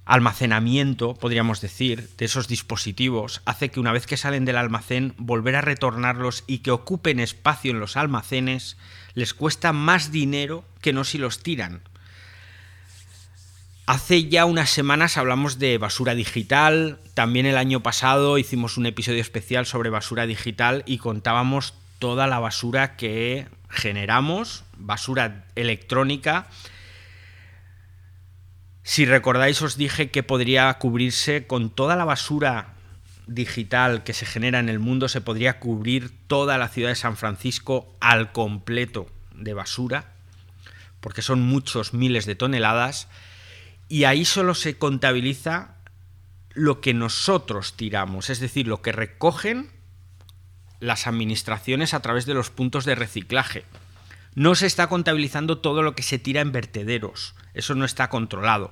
almacenamiento, 0.05 1.15
podríamos 1.15 1.61
decir, 1.61 2.09
de 2.17 2.25
esos 2.25 2.47
dispositivos, 2.47 3.41
hace 3.45 3.69
que 3.69 3.79
una 3.79 3.91
vez 3.91 4.05
que 4.05 4.17
salen 4.17 4.45
del 4.45 4.57
almacén, 4.57 5.15
volver 5.17 5.55
a 5.55 5.61
retornarlos 5.61 6.43
y 6.45 6.59
que 6.59 6.71
ocupen 6.71 7.19
espacio 7.19 7.71
en 7.71 7.79
los 7.79 7.97
almacenes 7.97 8.77
les 9.15 9.33
cuesta 9.33 9.73
más 9.73 10.11
dinero 10.11 10.63
que 10.81 10.93
no 10.93 11.03
si 11.03 11.17
los 11.17 11.41
tiran. 11.41 11.81
Hace 13.87 14.29
ya 14.29 14.45
unas 14.45 14.69
semanas 14.69 15.17
hablamos 15.17 15.59
de 15.59 15.77
basura 15.77 16.15
digital, 16.15 16.99
también 17.13 17.45
el 17.45 17.57
año 17.57 17.81
pasado 17.81 18.37
hicimos 18.37 18.77
un 18.77 18.87
episodio 18.87 19.21
especial 19.21 19.65
sobre 19.65 19.91
basura 19.91 20.25
digital 20.25 20.83
y 20.87 20.97
contábamos 20.97 21.75
toda 21.99 22.27
la 22.27 22.39
basura 22.39 22.95
que 22.95 23.47
generamos, 23.69 24.63
basura 24.77 25.45
electrónica. 25.55 26.47
Si 28.83 29.05
recordáis 29.05 29.61
os 29.61 29.77
dije 29.77 30.11
que 30.11 30.23
podría 30.23 30.73
cubrirse 30.75 31.47
con 31.47 31.69
toda 31.69 31.95
la 31.95 32.05
basura 32.05 32.75
digital 33.27 34.03
que 34.03 34.13
se 34.13 34.25
genera 34.25 34.59
en 34.59 34.69
el 34.69 34.79
mundo, 34.79 35.09
se 35.09 35.21
podría 35.21 35.59
cubrir 35.59 36.11
toda 36.27 36.57
la 36.57 36.69
ciudad 36.69 36.89
de 36.89 36.95
San 36.95 37.17
Francisco 37.17 37.95
al 37.99 38.31
completo 38.31 39.09
de 39.33 39.53
basura, 39.53 40.13
porque 40.99 41.21
son 41.21 41.41
muchos 41.41 41.93
miles 41.93 42.25
de 42.25 42.35
toneladas 42.35 43.07
y 43.89 44.05
ahí 44.05 44.25
solo 44.25 44.55
se 44.55 44.77
contabiliza 44.77 45.75
lo 46.53 46.81
que 46.81 46.93
nosotros 46.93 47.73
tiramos, 47.75 48.29
es 48.29 48.39
decir, 48.39 48.67
lo 48.67 48.81
que 48.81 48.91
recogen 48.91 49.74
las 50.85 51.07
administraciones 51.07 51.93
a 51.93 52.01
través 52.01 52.25
de 52.25 52.33
los 52.33 52.49
puntos 52.49 52.85
de 52.85 52.95
reciclaje. 52.95 53.65
No 54.35 54.55
se 54.55 54.67
está 54.67 54.87
contabilizando 54.87 55.57
todo 55.57 55.81
lo 55.81 55.95
que 55.95 56.03
se 56.03 56.19
tira 56.19 56.41
en 56.41 56.51
vertederos, 56.51 57.35
eso 57.53 57.75
no 57.75 57.85
está 57.85 58.09
controlado. 58.09 58.71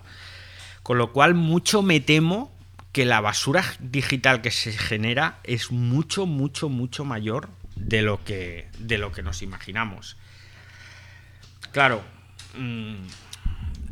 Con 0.84 0.98
lo 0.98 1.14
cual, 1.14 1.34
mucho 1.34 1.82
me 1.82 2.00
temo 2.00 2.52
que 2.92 3.06
la 3.06 3.22
basura 3.22 3.64
digital 3.80 4.42
que 4.42 4.52
se 4.52 4.72
genera 4.74 5.40
es 5.44 5.72
mucho, 5.72 6.26
mucho, 6.26 6.70
mucho 6.70 7.06
mayor 7.06 7.50
de 7.76 8.02
lo 8.02 8.24
que, 8.24 8.68
de 8.78 8.98
lo 8.98 9.12
que 9.12 9.24
nos 9.24 9.42
imaginamos. 9.42 10.18
Claro, 11.72 12.04
mmm, 12.56 12.96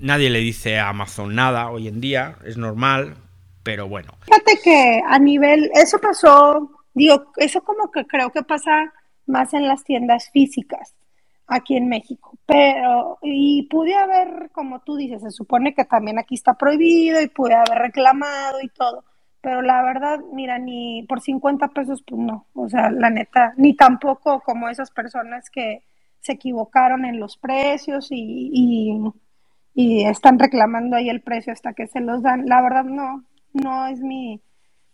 Nadie 0.02 0.32
le 0.32 0.40
dice 0.40 0.80
a 0.80 0.90
Amazon 0.90 1.36
nada 1.36 1.70
hoy 1.70 1.88
en 1.88 2.02
día, 2.02 2.36
es 2.44 2.58
normal, 2.58 3.14
pero 3.62 3.88
bueno. 3.88 4.18
Fíjate 4.26 4.60
que 4.64 5.00
a 5.08 5.20
nivel, 5.20 5.70
eso 5.76 6.00
pasó, 6.00 6.72
digo, 6.94 7.32
eso 7.38 7.64
como 7.64 7.92
que 7.92 8.06
creo 8.06 8.32
que 8.32 8.44
pasa 8.44 8.94
más 9.26 9.54
en 9.54 9.68
las 9.68 9.84
tiendas 9.84 10.30
físicas 10.32 10.96
aquí 11.48 11.76
en 11.76 11.90
México, 11.90 12.38
pero, 12.46 13.18
y 13.22 13.64
pude 13.64 13.94
haber, 13.94 14.52
como 14.54 14.80
tú 14.82 14.96
dices, 14.96 15.22
se 15.22 15.32
supone 15.32 15.74
que 15.74 15.84
también 15.84 16.18
aquí 16.18 16.36
está 16.36 16.54
prohibido 16.54 17.22
y 17.22 17.28
pude 17.28 17.56
haber 17.56 17.78
reclamado 17.78 18.62
y 18.62 18.70
todo, 18.70 19.04
pero 19.42 19.62
la 19.62 19.84
verdad, 19.84 20.20
mira, 20.32 20.60
ni 20.60 21.04
por 21.10 21.20
50 21.20 21.68
pesos, 21.70 22.04
pues 22.08 22.22
no, 22.22 22.48
o 22.54 22.70
sea, 22.70 22.90
la 22.90 23.10
neta, 23.10 23.54
ni 23.58 23.76
tampoco 23.76 24.42
como 24.42 24.70
esas 24.70 24.92
personas 24.92 25.50
que 25.50 25.84
se 26.20 26.34
equivocaron 26.34 27.04
en 27.06 27.20
los 27.20 27.36
precios 27.38 28.08
y 28.12 29.02
y 29.74 30.04
están 30.06 30.40
reclamando 30.40 30.96
ahí 30.96 31.10
el 31.10 31.22
precio 31.22 31.54
hasta 31.54 31.74
que 31.74 31.88
se 31.88 32.02
los 32.02 32.22
dan. 32.22 32.46
La 32.46 32.62
verdad 32.62 32.84
no, 32.84 33.24
no 33.54 33.88
es 33.88 34.00
mi, 34.02 34.42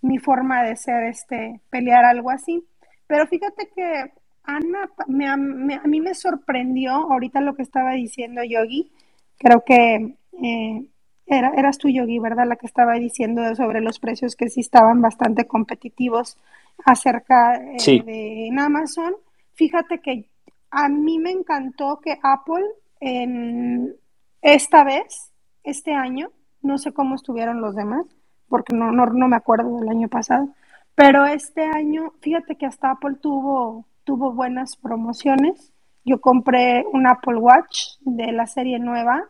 mi 0.07 0.17
forma 0.17 0.63
de 0.63 0.75
ser, 0.75 1.03
este, 1.03 1.61
pelear 1.69 2.05
algo 2.05 2.29
así. 2.29 2.65
Pero 3.07 3.27
fíjate 3.27 3.69
que 3.75 4.11
Ana, 4.43 4.89
me, 5.07 5.27
a 5.27 5.35
mí 5.35 6.01
me 6.01 6.13
sorprendió 6.13 6.91
ahorita 6.93 7.41
lo 7.41 7.53
que 7.53 7.63
estaba 7.63 7.91
diciendo 7.91 8.41
Yogi. 8.43 8.91
Creo 9.37 9.63
que 9.65 10.15
eh, 10.41 10.85
era, 11.25 11.51
eras 11.55 11.77
tú, 11.77 11.89
Yogi, 11.89 12.19
¿verdad? 12.19 12.47
La 12.47 12.55
que 12.55 12.65
estaba 12.65 12.93
diciendo 12.93 13.53
sobre 13.55 13.81
los 13.81 13.99
precios 13.99 14.35
que 14.35 14.49
sí 14.49 14.61
estaban 14.61 15.01
bastante 15.01 15.45
competitivos 15.45 16.37
acerca 16.85 17.55
eh, 17.55 18.03
de 18.05 18.47
en 18.47 18.59
Amazon. 18.59 19.15
Fíjate 19.53 19.99
que 19.99 20.29
a 20.71 20.87
mí 20.87 21.19
me 21.19 21.31
encantó 21.31 21.99
que 22.01 22.17
Apple 22.23 22.65
en 22.99 23.95
esta 24.41 24.83
vez, 24.83 25.33
este 25.63 25.93
año, 25.93 26.31
no 26.61 26.77
sé 26.77 26.93
cómo 26.93 27.15
estuvieron 27.15 27.59
los 27.59 27.75
demás, 27.75 28.05
porque 28.49 28.75
no, 28.75 28.91
no, 28.91 29.27
me 29.27 29.35
acuerdo 29.35 29.79
del 29.79 29.89
año 29.89 30.07
pasado, 30.07 30.49
pero 30.95 31.25
este 31.25 31.63
año, 31.63 32.13
fíjate 32.21 32.55
que 32.55 32.65
hasta 32.65 32.91
Apple 32.91 33.15
tuvo, 33.21 33.85
tuvo 34.03 34.33
buenas 34.33 34.75
promociones. 34.75 35.73
Yo 36.03 36.21
compré 36.21 36.85
un 36.91 37.05
Apple 37.05 37.37
Watch 37.37 37.97
de 38.01 38.31
la 38.31 38.47
serie 38.47 38.79
nueva 38.79 39.25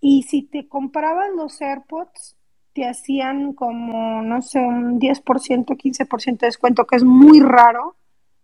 y 0.00 0.22
si 0.22 0.42
te 0.42 0.68
comprabas 0.68 1.28
los 1.36 1.60
AirPods, 1.60 2.36
te 2.72 2.86
hacían 2.86 3.54
como, 3.54 4.22
no 4.22 4.42
sé, 4.42 4.60
un 4.60 5.00
10%, 5.00 5.76
15% 5.76 6.38
de 6.38 6.46
descuento, 6.46 6.86
que 6.86 6.96
es 6.96 7.04
muy 7.04 7.40
raro 7.40 7.96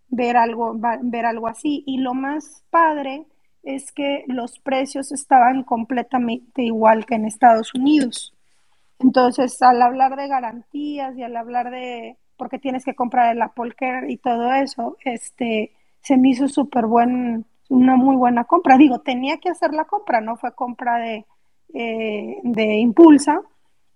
ver 0.07 0.37
algo, 0.37 0.75
ver 1.01 1.25
algo 1.25 1.47
así. 1.47 1.83
Y 1.85 1.99
lo 1.99 2.13
más 2.13 2.63
padre 2.69 3.27
es 3.63 3.91
que 3.91 4.23
los 4.27 4.59
precios 4.59 5.11
estaban 5.11 5.63
completamente 5.63 6.63
igual 6.63 7.05
que 7.05 7.15
en 7.15 7.25
Estados 7.25 7.73
Unidos. 7.73 8.33
Entonces, 9.03 9.61
al 9.61 9.81
hablar 9.81 10.15
de 10.15 10.27
garantías 10.27 11.15
y 11.17 11.23
al 11.23 11.35
hablar 11.35 11.69
de, 11.71 12.17
porque 12.37 12.59
tienes 12.59 12.85
que 12.85 12.95
comprar 12.95 13.35
el 13.35 13.41
Apple 13.41 13.73
Care 13.77 14.11
y 14.11 14.17
todo 14.17 14.51
eso, 14.53 14.97
este, 15.03 15.71
se 16.01 16.17
me 16.17 16.29
hizo 16.29 16.47
súper 16.47 16.85
buen, 16.87 17.45
una 17.69 17.95
muy 17.95 18.15
buena 18.15 18.45
compra. 18.45 18.77
Digo, 18.77 18.99
tenía 19.01 19.37
que 19.37 19.49
hacer 19.49 19.73
la 19.73 19.85
compra, 19.85 20.21
no 20.21 20.37
fue 20.37 20.55
compra 20.55 20.97
de, 20.97 21.25
eh, 21.73 22.37
de 22.43 22.75
impulsa, 22.77 23.41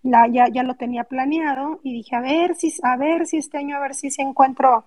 la, 0.03 0.27
ya, 0.27 0.47
ya 0.49 0.63
lo 0.63 0.75
tenía 0.75 1.03
planeado 1.05 1.79
y 1.83 1.93
dije, 1.93 2.15
a 2.15 2.21
ver 2.21 2.55
si, 2.55 2.73
a 2.83 2.97
ver 2.97 3.25
si 3.27 3.37
este 3.37 3.57
año, 3.57 3.77
a 3.77 3.79
ver 3.79 3.95
si 3.95 4.11
se 4.11 4.21
encuentro 4.21 4.85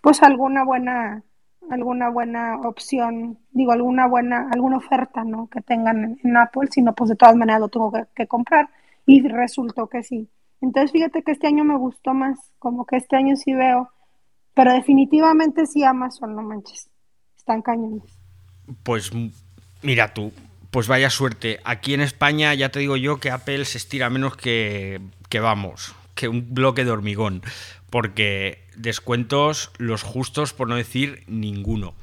pues 0.00 0.22
alguna 0.22 0.64
buena 0.64 1.22
alguna 1.70 2.10
buena 2.10 2.60
opción, 2.64 3.38
digo, 3.52 3.72
alguna 3.72 4.06
buena, 4.06 4.48
alguna 4.52 4.78
oferta, 4.78 5.24
¿no? 5.24 5.48
Que 5.48 5.60
tengan 5.60 6.18
en, 6.22 6.36
Apple, 6.36 6.68
si 6.70 6.82
no, 6.82 6.94
pues 6.94 7.10
de 7.10 7.16
todas 7.16 7.36
maneras 7.36 7.60
lo 7.60 7.68
tengo 7.68 7.92
que, 8.14 8.26
comprar. 8.26 8.68
Y 9.06 9.26
resultó 9.26 9.88
que 9.88 10.02
sí. 10.02 10.28
Entonces, 10.60 10.92
fíjate 10.92 11.22
que 11.22 11.32
este 11.32 11.48
año 11.48 11.64
me 11.64 11.76
gustó 11.76 12.14
más, 12.14 12.38
como 12.58 12.86
que 12.86 12.96
este 12.96 13.16
año 13.16 13.34
sí 13.36 13.52
veo, 13.52 13.90
pero 14.54 14.72
definitivamente 14.72 15.66
sí 15.66 15.82
Amazon, 15.82 16.36
no 16.36 16.42
manches, 16.42 16.88
están 17.36 17.62
cañones. 17.62 18.04
Pues 18.84 19.10
mira 19.82 20.14
tú, 20.14 20.32
pues 20.70 20.86
vaya 20.86 21.10
suerte. 21.10 21.58
Aquí 21.64 21.94
en 21.94 22.00
España 22.00 22.54
ya 22.54 22.68
te 22.68 22.78
digo 22.78 22.96
yo 22.96 23.18
que 23.18 23.30
Apple 23.30 23.64
se 23.64 23.78
estira 23.78 24.08
menos 24.08 24.36
que, 24.36 25.00
que 25.28 25.40
vamos, 25.40 25.96
que 26.14 26.28
un 26.28 26.54
bloque 26.54 26.84
de 26.84 26.92
hormigón 26.92 27.42
porque 27.92 28.64
descuentos 28.74 29.70
los 29.76 30.02
justos, 30.02 30.54
por 30.54 30.66
no 30.66 30.76
decir 30.76 31.24
ninguno. 31.26 31.94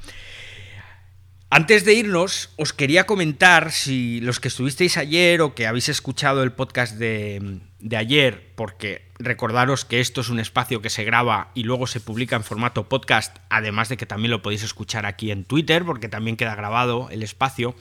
Antes 1.51 1.83
de 1.83 1.95
irnos, 1.95 2.53
os 2.57 2.73
quería 2.73 3.07
comentar 3.07 3.71
si 3.71 4.21
los 4.21 4.39
que 4.39 4.49
estuvisteis 4.49 4.97
ayer 4.97 5.41
o 5.41 5.55
que 5.55 5.65
habéis 5.65 5.89
escuchado 5.89 6.43
el 6.43 6.51
podcast 6.51 6.93
de, 6.95 7.59
ayer, 7.97 8.53
porque 8.53 9.09
recordaros 9.17 9.83
que 9.83 9.99
esto 9.99 10.21
es 10.21 10.29
un 10.29 10.39
espacio 10.39 10.83
que 10.83 10.91
se 10.91 11.03
graba 11.03 11.49
y 11.55 11.63
luego 11.63 11.87
se 11.87 12.01
publica 12.01 12.35
en 12.35 12.43
formato 12.43 12.87
podcast, 12.87 13.35
además 13.49 13.89
de 13.89 13.97
que 13.97 14.05
también 14.05 14.29
lo 14.29 14.43
podéis 14.43 14.61
escuchar 14.61 15.07
aquí 15.07 15.31
en 15.31 15.43
Twitter, 15.43 15.83
porque 15.85 16.07
también 16.07 16.37
queda 16.37 16.53
grabado 16.53 17.09
el 17.09 17.23
espacio, 17.23 17.73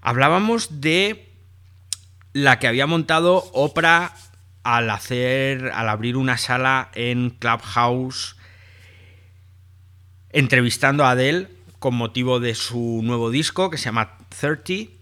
hablábamos 0.00 0.80
de 0.80 1.28
la 2.32 2.58
que 2.58 2.68
había 2.68 2.86
montado 2.86 3.50
Oprah 3.52 4.16
al 4.62 4.88
hacer, 4.88 5.72
al 5.74 5.90
abrir 5.90 6.16
una 6.16 6.38
sala 6.38 6.90
en 6.94 7.36
Clubhouse, 7.38 8.36
entrevistando 10.30 11.04
a 11.04 11.10
Adele 11.10 11.61
con 11.82 11.96
motivo 11.96 12.38
de 12.38 12.54
su 12.54 13.00
nuevo 13.02 13.30
disco 13.30 13.68
que 13.68 13.76
se 13.76 13.86
llama 13.86 14.16
30. 14.38 14.92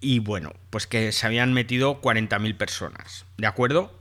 Y 0.00 0.18
bueno, 0.18 0.54
pues 0.70 0.86
que 0.86 1.12
se 1.12 1.26
habían 1.26 1.52
metido 1.52 2.00
40.000 2.00 2.56
personas, 2.56 3.26
¿de 3.36 3.46
acuerdo? 3.46 4.00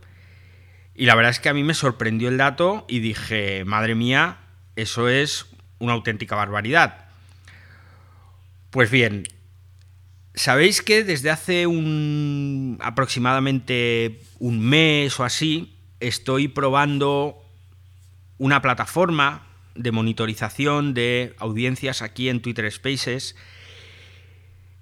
Y 0.95 1.07
la 1.07 1.15
verdad 1.15 1.31
es 1.31 1.41
que 1.41 1.49
a 1.49 1.53
mí 1.53 1.63
me 1.63 1.73
sorprendió 1.73 2.29
el 2.29 2.37
dato 2.37 2.85
y 2.87 2.99
dije, 2.99 3.65
madre 3.65 3.95
mía, 3.95 4.37
eso 4.77 5.09
es 5.09 5.47
una 5.79 5.91
auténtica 5.91 6.35
barbaridad. 6.37 7.05
Pues 8.69 8.89
bien, 8.89 9.25
Sabéis 10.35 10.81
que 10.81 11.03
desde 11.03 11.29
hace 11.29 11.67
un 11.67 12.79
aproximadamente 12.81 14.23
un 14.39 14.59
mes 14.61 15.19
o 15.19 15.23
así 15.23 15.77
estoy 15.99 16.47
probando 16.47 17.37
una 18.39 18.59
plataforma 18.59 19.52
de 19.75 19.91
monitorización 19.91 20.93
de 20.93 21.35
audiencias 21.39 22.01
aquí 22.01 22.29
en 22.29 22.41
Twitter 22.41 22.71
Spaces. 22.71 23.35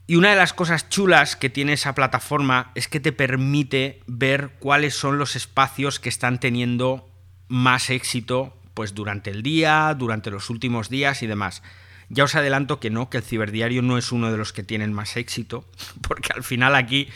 Y 0.08 0.16
una 0.16 0.32
de 0.32 0.36
las 0.36 0.54
cosas 0.54 0.90
chulas 0.90 1.36
que 1.36 1.50
tiene 1.50 1.74
esa 1.74 1.96
plataforma 1.96 2.72
es 2.76 2.88
que 2.88 3.00
te 3.00 3.12
permite 3.12 4.02
ver 4.08 4.52
cuáles 4.60 4.94
son 4.96 5.18
los 5.18 5.36
espacios 5.36 6.00
que 6.00 6.10
están 6.10 6.40
teniendo 6.40 7.10
más 7.48 7.90
éxito 7.90 8.58
pues 8.74 8.94
durante 8.94 9.30
el 9.30 9.44
día, 9.44 9.94
durante 9.98 10.32
los 10.32 10.50
últimos 10.50 10.90
días 10.90 11.24
y 11.24 11.28
demás. 11.28 11.62
Ya 12.10 12.26
os 12.26 12.36
adelanto 12.36 12.80
que 12.80 12.90
no, 12.90 13.10
que 13.10 13.18
el 13.18 13.24
ciberdiario 13.24 13.82
no 13.82 13.98
es 13.98 14.12
uno 14.12 14.32
de 14.32 14.38
los 14.38 14.52
que 14.52 14.64
tienen 14.64 14.92
más 14.92 15.16
éxito, 15.16 15.66
porque 16.02 16.34
al 16.34 16.44
final 16.44 16.76
aquí 16.76 17.08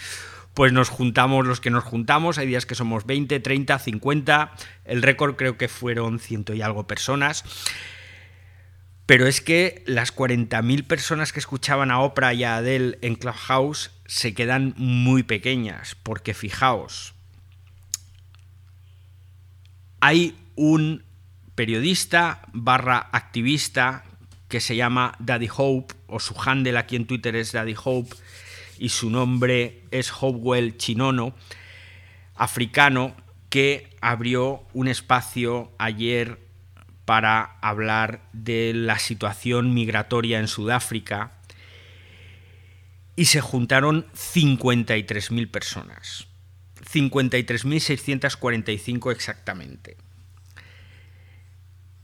pues 0.55 0.71
nos 0.71 0.89
juntamos 0.89 1.45
los 1.45 1.59
que 1.59 1.69
nos 1.69 1.83
juntamos, 1.83 2.37
hay 2.37 2.47
días 2.47 2.65
que 2.65 2.75
somos 2.75 3.05
20, 3.05 3.39
30, 3.41 3.77
50, 3.77 4.53
el 4.85 5.01
récord 5.01 5.35
creo 5.35 5.57
que 5.57 5.67
fueron 5.67 6.17
ciento 6.17 6.53
y 6.53 6.61
algo 6.61 6.87
personas. 6.87 7.43
Pero 9.05 9.27
es 9.27 9.41
que 9.41 9.83
las 9.85 10.15
40.000 10.15 10.87
personas 10.87 11.31
que 11.31 11.39
escuchaban 11.39 11.91
a 11.91 11.99
Oprah 11.99 12.33
y 12.33 12.43
a 12.43 12.55
Adele 12.55 12.97
en 13.01 13.15
Clubhouse 13.15 13.91
se 14.07 14.33
quedan 14.33 14.73
muy 14.77 15.23
pequeñas, 15.23 15.95
porque 16.01 16.33
fijaos, 16.33 17.13
hay 19.99 20.35
un 20.55 21.03
periodista 21.53 22.41
barra 22.53 23.09
activista 23.11 24.05
que 24.47 24.61
se 24.61 24.75
llama 24.77 25.15
Daddy 25.19 25.49
Hope, 25.55 25.95
o 26.07 26.19
su 26.19 26.33
handle 26.39 26.77
aquí 26.77 26.95
en 26.95 27.07
Twitter 27.07 27.35
es 27.35 27.51
Daddy 27.51 27.75
Hope, 27.83 28.15
y 28.77 28.89
su 28.89 29.09
nombre 29.09 29.84
es 29.99 30.11
Hopewell 30.11 30.77
Chinono, 30.77 31.35
africano, 32.35 33.15
que 33.49 33.95
abrió 34.01 34.65
un 34.73 34.87
espacio 34.87 35.71
ayer 35.77 36.39
para 37.05 37.57
hablar 37.61 38.21
de 38.33 38.73
la 38.73 38.97
situación 38.99 39.73
migratoria 39.73 40.39
en 40.39 40.47
Sudáfrica 40.47 41.31
y 43.15 43.25
se 43.25 43.41
juntaron 43.41 44.07
53.000 44.13 45.49
personas. 45.49 46.27
53.645 46.91 49.11
exactamente. 49.11 49.97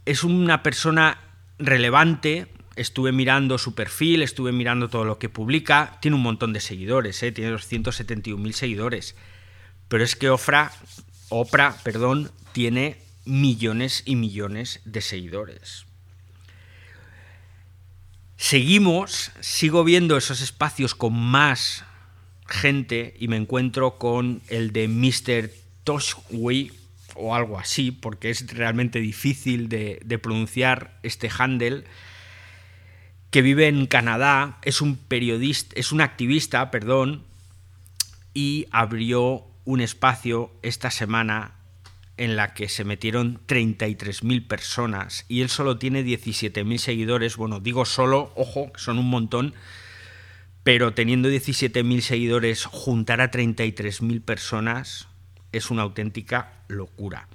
Es 0.06 0.24
una 0.24 0.64
persona 0.64 1.20
relevante, 1.60 2.48
estuve 2.76 3.12
mirando 3.12 3.58
su 3.58 3.76
perfil, 3.76 4.22
estuve 4.22 4.52
mirando 4.52 4.90
todo 4.90 5.04
lo 5.04 5.20
que 5.20 5.30
publica, 5.30 5.98
tiene 6.02 6.16
un 6.16 6.24
montón 6.24 6.54
de 6.54 6.60
seguidores, 6.60 7.22
¿eh? 7.24 7.32
tiene 7.32 7.54
271.000 7.54 8.52
seguidores, 8.54 9.16
pero 9.88 10.04
es 10.04 10.16
que 10.16 10.30
Oprah, 10.30 10.72
Oprah 11.30 11.78
perdón, 11.84 12.32
tiene 12.54 12.98
millones 13.26 14.04
y 14.06 14.16
millones 14.16 14.82
de 14.86 15.02
seguidores. 15.02 15.86
Seguimos, 18.38 19.32
sigo 19.40 19.84
viendo 19.84 20.18
esos 20.18 20.42
espacios 20.42 20.96
con 20.96 21.14
más 21.14 21.86
gente 22.48 23.16
y 23.20 23.28
me 23.28 23.38
encuentro 23.38 23.98
con 23.98 24.42
el 24.48 24.72
de 24.72 24.88
Mr. 24.88 25.52
Toshwi 25.84 26.72
o 27.16 27.36
algo 27.36 27.60
así, 27.60 27.92
porque 27.92 28.30
es 28.30 28.48
realmente 28.56 29.00
difícil 29.00 29.70
de, 29.70 30.20
pronunciar 30.22 31.00
este 31.04 31.30
handle, 31.38 31.84
que 33.32 33.42
vive 33.42 33.68
en 33.68 33.88
Canadá, 33.88 34.60
es 34.62 34.82
un 34.82 34.98
periodista, 34.98 35.74
es 35.80 35.92
un 35.92 36.02
activista, 36.02 36.70
perdón, 36.70 37.24
y 38.34 38.68
abrió 38.72 39.46
un 39.64 39.80
espacio 39.82 40.52
esta 40.62 40.92
semana 40.92 41.56
en 42.18 42.36
la 42.36 42.54
que 42.54 42.68
se 42.68 42.84
metieron 42.84 43.40
33.000 43.48 44.48
personas 44.48 45.26
y 45.28 45.42
él 45.42 45.50
solo 45.50 45.78
tiene 45.78 46.04
17.000 46.04 46.78
seguidores. 46.78 47.38
Bueno, 47.38 47.60
digo 47.60 47.86
solo, 47.86 48.32
ojo, 48.36 48.72
son 48.76 49.00
un 49.00 49.10
montón, 49.10 49.54
pero 50.64 50.94
teniendo 50.94 51.30
17.000 51.30 52.02
seguidores, 52.02 52.66
juntar 52.66 53.22
a 53.22 53.32
33.000 53.32 54.22
personas 54.22 55.08
es 55.54 55.72
una 55.72 55.84
auténtica 55.84 56.54
locura. 56.68 57.28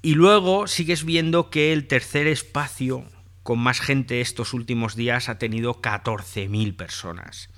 Y 0.00 0.14
luego 0.14 0.66
sigues 0.66 1.04
viendo 1.04 1.50
que 1.50 1.72
el 1.72 1.86
tercer 1.86 2.26
espacio 2.26 3.06
con 3.42 3.58
más 3.58 3.80
gente 3.80 4.20
estos 4.20 4.54
últimos 4.54 4.96
días 4.96 5.28
ha 5.28 5.38
tenido 5.38 5.80
14.000 5.80 6.76
personas. 6.76 7.48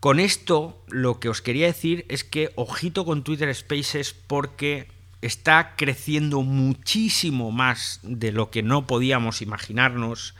Con 0.00 0.20
esto 0.20 0.84
lo 0.88 1.20
que 1.20 1.28
os 1.28 1.42
quería 1.42 1.66
decir 1.66 2.04
es 2.08 2.22
que 2.22 2.52
ojito 2.54 3.04
con 3.04 3.24
Twitter 3.24 3.52
Spaces 3.54 4.14
porque 4.14 4.88
está 5.22 5.74
creciendo 5.76 6.42
muchísimo 6.42 7.50
más 7.50 8.00
de 8.02 8.32
lo 8.32 8.50
que 8.50 8.62
no 8.62 8.86
podíamos 8.86 9.42
imaginarnos. 9.42 10.34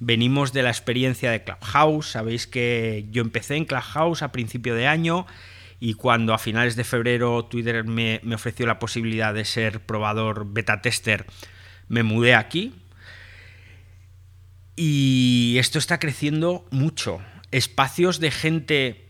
Venimos 0.00 0.52
de 0.52 0.62
la 0.62 0.70
experiencia 0.70 1.30
de 1.30 1.44
Clubhouse, 1.44 2.08
sabéis 2.08 2.46
que 2.46 3.06
yo 3.10 3.22
empecé 3.22 3.56
en 3.56 3.66
Clubhouse 3.66 4.22
a 4.22 4.32
principio 4.32 4.74
de 4.74 4.88
año 4.88 5.26
y 5.78 5.94
cuando 5.94 6.34
a 6.34 6.38
finales 6.38 6.74
de 6.76 6.84
febrero 6.84 7.44
Twitter 7.44 7.84
me, 7.84 8.20
me 8.24 8.34
ofreció 8.34 8.66
la 8.66 8.78
posibilidad 8.78 9.34
de 9.34 9.44
ser 9.44 9.80
probador 9.80 10.52
beta 10.52 10.80
tester, 10.80 11.26
me 11.88 12.02
mudé 12.02 12.34
aquí. 12.34 12.72
Y 14.76 15.56
esto 15.58 15.78
está 15.78 15.98
creciendo 15.98 16.66
mucho 16.70 17.20
espacios 17.50 18.18
de 18.18 18.30
gente 18.30 19.08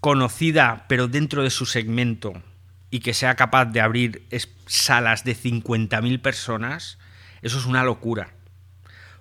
conocida 0.00 0.86
pero 0.88 1.08
dentro 1.08 1.42
de 1.42 1.50
su 1.50 1.66
segmento 1.66 2.42
y 2.90 3.00
que 3.00 3.14
sea 3.14 3.36
capaz 3.36 3.66
de 3.66 3.80
abrir 3.80 4.26
salas 4.66 5.24
de 5.24 5.36
50.000 5.36 6.20
personas, 6.20 6.98
eso 7.42 7.58
es 7.58 7.66
una 7.66 7.84
locura. 7.84 8.34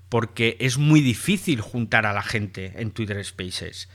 Porque 0.09 0.55
es 0.59 0.77
muy 0.77 1.01
difícil 1.01 1.61
juntar 1.61 2.05
a 2.05 2.13
la 2.13 2.23
gente 2.23 2.73
en 2.77 2.91
Twitter 2.91 3.23
Spaces. 3.23 3.89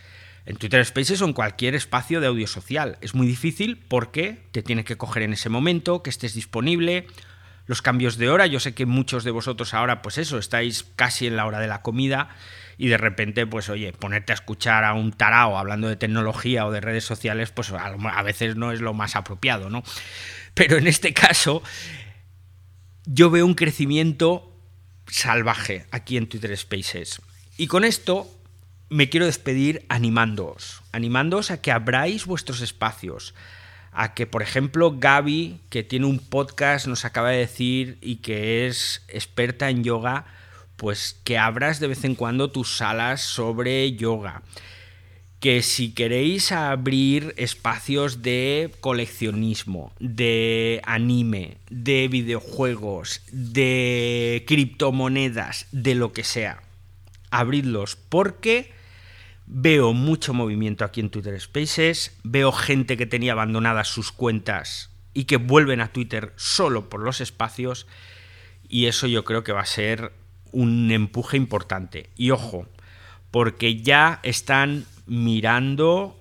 En 0.45 0.57
Twitter 0.57 0.85
Spaces 0.85 1.23
o 1.23 1.25
en 1.25 1.33
cualquier 1.33 1.75
espacio 1.75 2.21
de 2.21 2.27
audio 2.27 2.47
social. 2.47 2.99
Es 3.01 3.15
muy 3.15 3.27
difícil 3.27 3.79
porque 3.89 4.45
te 4.53 4.63
tienes 4.63 4.85
que 4.85 4.97
coger 4.97 5.23
en 5.23 5.33
ese 5.33 5.49
momento, 5.49 6.03
que 6.03 6.11
estés 6.11 6.35
disponible, 6.35 7.07
los 7.73 7.81
cambios 7.81 8.19
de 8.19 8.29
hora. 8.29 8.47
Yo 8.47 8.61
sé 8.61 8.75
que 8.75 8.85
muchos 8.85 9.25
de 9.25 9.31
vosotros 9.31 9.73
ahora, 9.73 10.03
pues 10.03 10.19
eso, 10.19 10.37
estáis 10.37 10.85
casi 10.95 11.27
en 11.27 11.37
la 11.37 11.47
hora 11.47 11.59
de 11.59 11.69
la 11.69 11.81
comida 11.81 12.29
y 12.77 12.89
de 12.89 12.99
repente, 12.99 13.47
pues 13.47 13.71
oye, 13.71 13.95
ponerte 13.95 14.33
a 14.33 14.35
escuchar 14.35 14.85
a 14.85 14.93
un 14.93 15.11
tarao 15.11 15.57
hablando 15.57 15.89
de 15.89 15.97
tecnología 15.97 16.67
o 16.67 16.71
de 16.71 16.83
redes 16.83 17.05
sociales, 17.05 17.51
pues 17.51 17.73
a 17.73 18.23
veces 18.23 18.57
no 18.57 18.73
es 18.73 18.83
lo 18.83 18.93
más 18.93 19.17
apropiado, 19.17 19.71
¿no? 19.71 19.83
Pero 20.53 20.77
en 20.77 20.87
este 20.87 21.15
caso, 21.15 21.63
yo 23.07 23.31
veo 23.31 23.47
un 23.47 23.55
crecimiento 23.55 24.55
salvaje 25.07 25.87
aquí 25.93 26.19
en 26.19 26.29
Twitter 26.29 26.55
Spaces. 26.55 27.23
Y 27.57 27.69
con 27.69 27.85
esto 27.85 28.31
me 28.91 29.09
quiero 29.09 29.25
despedir 29.25 29.87
animándoos, 29.89 30.83
animándoos 30.93 31.51
a 31.51 31.63
que 31.63 31.73
abráis 31.73 32.27
vuestros 32.27 32.61
espacios, 32.61 33.35
a 33.93 34.15
que, 34.15 34.27
por 34.27 34.43
ejemplo, 34.43 34.99
Gaby, 34.99 35.61
que 35.69 35.83
tiene 35.83 36.07
un 36.07 36.19
podcast, 36.19 36.87
nos 36.87 37.05
acaba 37.05 37.31
de 37.31 37.39
decir 37.39 37.99
y 38.01 38.17
que 38.17 38.67
es 38.67 39.05
experta 39.09 39.69
en 39.69 39.85
yoga, 39.85 40.25
pues 40.77 41.21
que 41.25 41.39
abras 41.39 41.79
de 41.79 41.89
vez 41.89 42.05
en 42.05 42.15
cuando 42.15 42.51
tus 42.51 42.77
salas 42.77 43.21
sobre 43.21 43.93
yoga. 43.93 44.43
Que 45.41 45.63
si 45.63 45.93
queréis 45.93 46.53
abrir 46.53 47.35
espacios 47.37 48.23
de 48.23 48.73
coleccionismo, 48.81 49.93
de 49.99 50.81
anime, 50.85 51.59
de 51.69 52.09
videojuegos, 52.09 53.21
de 53.31 54.45
criptomonedas, 54.47 55.67
de 55.73 55.97
lo 55.97 56.13
que 56.13 56.25
sea, 56.25 56.63
abridlos 57.31 57.97
porque 57.97 58.73
veo 59.55 59.93
mucho 59.93 60.33
movimiento 60.33 60.85
aquí 60.85 61.01
en 61.01 61.11
Twitter 61.11 61.39
Spaces, 61.39 62.19
veo 62.25 62.53
gente 62.53 62.97
que 62.97 63.05
tenía 63.05 63.33
abandonadas 63.33 63.89
sus 63.89 64.11
cuentas 64.11 64.91
y 65.13 65.25
que 65.25 65.37
vuelven 65.37 65.83
a 65.83 65.93
Twitter 65.93 66.33
solo 66.37 66.89
por 66.89 67.01
los 67.01 67.21
espacios 67.21 67.87
y 68.67 68.87
eso 68.87 69.07
yo 69.07 69.25
creo 69.25 69.45
que 69.45 69.53
va 69.53 69.61
a 69.61 69.67
ser 69.67 70.13
un 70.53 70.91
empuje 70.91 71.37
importante. 71.37 72.09
Y 72.17 72.31
ojo, 72.31 72.67
porque 73.31 73.83
ya 73.83 74.21
están 74.23 74.87
mirando 75.07 76.19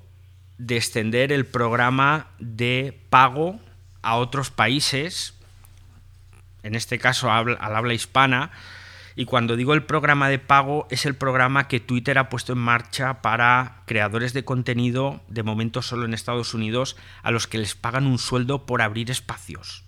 de 0.58 0.76
extender 0.76 1.32
el 1.32 1.46
programa 1.46 2.28
de 2.39 3.00
pago 3.10 3.62
a 4.02 4.17
otros 4.17 4.52
países, 4.52 5.36
en 6.63 6.76
este 6.76 7.00
caso 7.00 7.32
al 7.32 7.58
habla 7.62 7.94
hispana, 7.94 8.52
y 9.15 9.26
cuando 9.26 9.56
digo 9.56 9.74
el 9.74 9.84
programa 9.84 10.30
de 10.30 10.39
pago 10.39 10.88
es 10.89 11.06
el 11.06 11.15
programa 11.15 11.67
que 11.67 11.80
Twitter 11.80 12.17
ha 12.17 12.30
puesto 12.30 12.54
en 12.54 12.60
marcha 12.60 13.21
para 13.21 13.84
creadores 13.86 14.34
de 14.34 14.45
contenido, 14.45 15.21
de 15.28 15.43
momento 15.43 15.82
solo 15.82 16.06
en 16.06 16.13
Estados 16.13 16.54
Unidos, 16.54 16.95
a 17.24 17.32
los 17.32 17.47
que 17.47 17.58
les 17.58 17.76
pagan 17.76 18.08
un 18.08 18.19
sueldo 18.19 18.65
por 18.65 18.82
abrir 18.82 19.12
espacios. 19.12 19.84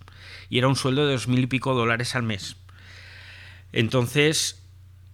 Y 0.48 0.58
era 0.58 0.68
un 0.68 0.76
sueldo 0.76 1.06
de 1.06 1.12
dos 1.12 1.28
mil 1.28 1.40
y 1.40 1.46
pico 1.46 1.74
dólares 1.74 2.14
al 2.14 2.22
mes. 2.22 2.56
Entonces, 3.72 4.62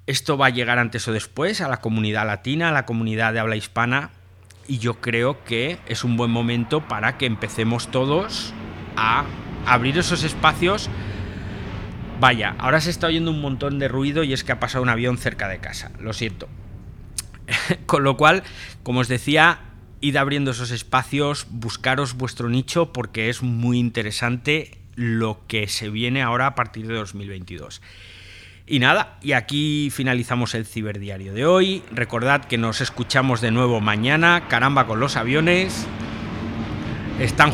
esto 0.07 0.37
va 0.37 0.47
a 0.47 0.51
llegar 0.51 0.79
antes 0.79 1.07
o 1.07 1.13
después 1.13 1.61
a 1.61 1.69
la 1.69 1.81
comunidad 1.81 2.27
latina, 2.27 2.71
a 2.71 2.73
la 2.73 2.85
comunidad 2.87 3.33
de 3.33 3.39
habla 3.39 3.57
hispana, 3.57 4.11
y 4.67 4.79
yo 4.79 5.01
creo 5.01 5.43
que 5.45 5.79
es 5.87 6.05
un 6.05 6.17
buen 6.17 6.31
momento 6.31 6.87
para 6.87 7.17
que 7.17 7.27
empecemos 7.27 7.91
todos 7.91 8.53
a 8.97 9.25
abrir 9.67 9.99
esos 9.99 10.23
espacios. 10.23 10.91
Vaya, 12.21 12.55
ahora 12.59 12.83
se 12.83 12.91
está 12.91 13.07
oyendo 13.07 13.31
un 13.31 13.41
montón 13.41 13.79
de 13.79 13.89
ruido 13.89 14.23
y 14.25 14.35
es 14.35 14.45
que 14.45 14.53
ha 14.53 14.61
pasado 14.61 14.83
un 14.83 14.91
avión 14.91 15.17
cerca 15.17 15.49
de 15.49 15.59
casa, 15.59 15.91
lo 15.99 16.13
siento. 16.13 16.49
Con 17.87 18.05
lo 18.05 18.19
cual, 18.19 18.43
como 18.83 19.01
os 19.01 19.09
decía, 19.09 19.61
id 20.03 20.17
abriendo 20.17 20.51
esos 20.51 20.71
espacios, 20.71 21.47
buscaros 21.49 22.15
vuestro 22.15 22.51
nicho 22.51 22.93
porque 22.93 23.31
es 23.31 23.43
muy 23.43 23.79
interesante 23.79 24.79
lo 24.97 25.41
que 25.47 25.67
se 25.67 25.89
viene 25.89 26.21
ahora 26.21 26.49
a 26.49 26.55
partir 26.55 26.87
de 26.87 26.95
2022. 26.95 27.81
Y 28.67 28.81
nada, 28.81 29.19
y 29.23 29.33
aquí 29.33 29.89
finalizamos 29.91 30.55
el 30.55 30.67
ciberdiario 30.67 31.33
de 31.33 31.47
hoy. 31.47 31.83
Recordad 31.91 32.45
que 32.45 32.59
nos 32.59 32.83
escuchamos 32.83 33.41
de 33.41 33.51
nuevo 33.51 33.81
mañana. 33.81 34.47
Caramba 34.47 34.87
con 34.87 35.01
los 35.01 35.17
aviones. 35.17 35.87
Está 37.19 37.51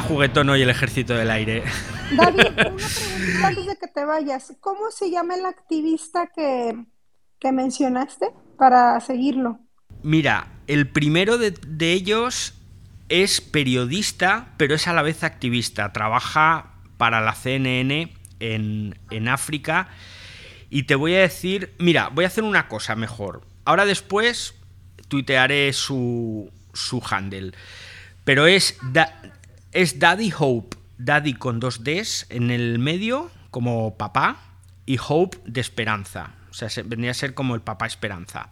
juguetón 0.00 0.48
hoy 0.48 0.62
el 0.62 0.70
ejército 0.70 1.14
del 1.14 1.30
aire. 1.30 1.62
David, 2.16 2.46
una 2.56 2.88
pregunta 2.88 3.46
antes 3.46 3.66
de 3.66 3.76
que 3.76 3.88
te 3.88 4.04
vayas. 4.04 4.52
¿Cómo 4.60 4.90
se 4.90 5.10
llama 5.10 5.34
el 5.34 5.46
activista 5.46 6.28
que, 6.34 6.84
que 7.38 7.52
mencionaste 7.52 8.30
para 8.56 9.00
seguirlo? 9.00 9.58
Mira, 10.02 10.48
el 10.66 10.88
primero 10.88 11.38
de, 11.38 11.54
ellos 11.92 12.54
es 13.08 13.40
periodista, 13.40 14.48
pero 14.56 14.74
es 14.74 14.86
a 14.88 14.92
la 14.92 15.02
vez 15.02 15.24
activista. 15.24 15.92
Trabaja 15.92 16.72
para 16.96 17.20
la 17.20 17.34
CNN 17.34 18.12
en, 18.40 18.98
en 19.10 19.28
África. 19.28 19.88
Y 20.70 20.84
te 20.84 20.94
voy 20.94 21.14
a 21.14 21.20
decir, 21.20 21.74
mira, 21.78 22.08
voy 22.08 22.24
a 22.24 22.28
hacer 22.28 22.44
una 22.44 22.68
cosa 22.68 22.94
mejor. 22.94 23.42
Ahora 23.64 23.84
después 23.84 24.54
tuitearé 25.08 25.72
su, 25.72 26.50
su 26.72 27.02
handle. 27.10 27.52
Pero 28.24 28.46
es, 28.46 28.78
es 29.72 29.98
Daddy 29.98 30.32
Hope. 30.38 30.79
Daddy 31.04 31.34
con 31.34 31.60
dos 31.60 31.82
Ds 31.82 32.26
en 32.28 32.50
el 32.50 32.78
medio, 32.78 33.30
como 33.50 33.96
papá, 33.96 34.36
y 34.84 34.98
Hope 35.06 35.38
de 35.46 35.60
esperanza. 35.60 36.34
O 36.50 36.54
sea, 36.54 36.68
vendría 36.84 37.12
a 37.12 37.14
ser 37.14 37.32
como 37.34 37.54
el 37.54 37.62
papá 37.62 37.86
esperanza. 37.86 38.50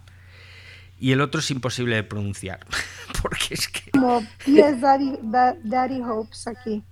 Y 0.99 1.11
el 1.11 1.21
otro 1.21 1.41
es 1.41 1.51
imposible 1.51 1.95
de 1.95 2.03
pronunciar. 2.03 2.65
Porque 3.21 3.53
es 3.53 3.67
que. 3.67 3.91
Como 3.91 4.25
10 4.45 4.81
Daddy, 4.81 5.19
Daddy 5.63 6.01
Hopes 6.01 6.47
aquí. 6.47 6.83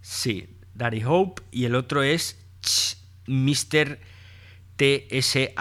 Sí, 0.00 0.58
Daddy 0.74 1.04
Hope. 1.04 1.42
Y 1.52 1.64
el 1.66 1.76
otro 1.76 2.02
es 2.02 2.36
Mr. 3.26 4.00
T-S-H-W-E-U. 4.76 5.52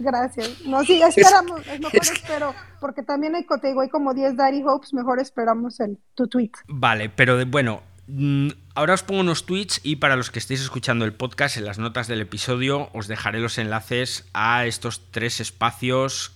Gracias. 0.00 0.62
No, 0.64 0.82
sí, 0.82 1.00
esperamos, 1.02 1.60
es 1.66 1.78
mejor 1.78 2.00
espero, 2.00 2.54
porque 2.80 3.02
también 3.02 3.34
hay, 3.34 3.46
hay 3.62 3.88
como 3.90 4.14
10 4.14 4.34
Daddy 4.34 4.62
Hopes, 4.64 4.94
mejor 4.94 5.20
esperamos 5.20 5.78
el, 5.80 5.98
tu 6.14 6.26
tweet. 6.26 6.52
Vale, 6.66 7.10
pero 7.10 7.44
bueno, 7.44 7.82
mm, 8.06 8.48
ahora 8.74 8.94
os 8.94 9.02
pongo 9.02 9.20
unos 9.20 9.44
tweets 9.44 9.80
y 9.82 9.96
para 9.96 10.16
los 10.16 10.30
que 10.30 10.38
estéis 10.38 10.62
escuchando 10.62 11.04
el 11.04 11.12
podcast, 11.12 11.58
en 11.58 11.66
las 11.66 11.78
notas 11.78 12.08
del 12.08 12.22
episodio 12.22 12.88
os 12.94 13.08
dejaré 13.08 13.40
los 13.40 13.58
enlaces 13.58 14.26
a 14.32 14.64
estos 14.64 15.02
tres 15.10 15.38
espacios 15.38 16.32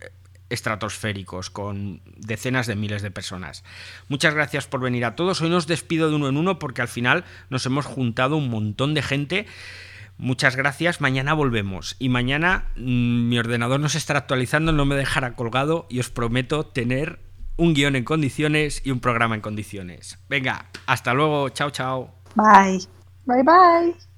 eh, 0.00 0.10
estratosféricos 0.48 1.50
con 1.50 2.02
decenas 2.16 2.68
de 2.68 2.76
miles 2.76 3.02
de 3.02 3.10
personas. 3.10 3.64
Muchas 4.08 4.34
gracias 4.34 4.68
por 4.68 4.80
venir 4.80 5.04
a 5.04 5.16
todos. 5.16 5.40
Hoy 5.40 5.50
nos 5.50 5.66
despido 5.66 6.10
de 6.10 6.14
uno 6.14 6.28
en 6.28 6.36
uno 6.36 6.60
porque 6.60 6.82
al 6.82 6.88
final 6.88 7.24
nos 7.48 7.66
hemos 7.66 7.86
juntado 7.86 8.36
un 8.36 8.50
montón 8.50 8.94
de 8.94 9.02
gente. 9.02 9.46
Muchas 10.20 10.54
gracias, 10.54 11.00
mañana 11.00 11.32
volvemos. 11.32 11.96
Y 11.98 12.10
mañana 12.10 12.66
mm, 12.76 13.28
mi 13.28 13.38
ordenador 13.38 13.80
no 13.80 13.88
se 13.88 13.96
estará 13.96 14.18
actualizando, 14.18 14.70
no 14.70 14.84
me 14.84 14.94
dejará 14.94 15.34
colgado 15.34 15.86
y 15.88 15.98
os 15.98 16.10
prometo 16.10 16.66
tener 16.66 17.20
un 17.56 17.72
guion 17.72 17.96
en 17.96 18.04
condiciones 18.04 18.82
y 18.84 18.90
un 18.90 19.00
programa 19.00 19.34
en 19.34 19.40
condiciones. 19.40 20.18
Venga, 20.28 20.66
hasta 20.86 21.14
luego, 21.14 21.48
chao, 21.48 21.70
chao. 21.70 22.14
Bye. 22.34 22.80
Bye, 23.24 23.42
bye. 23.42 24.09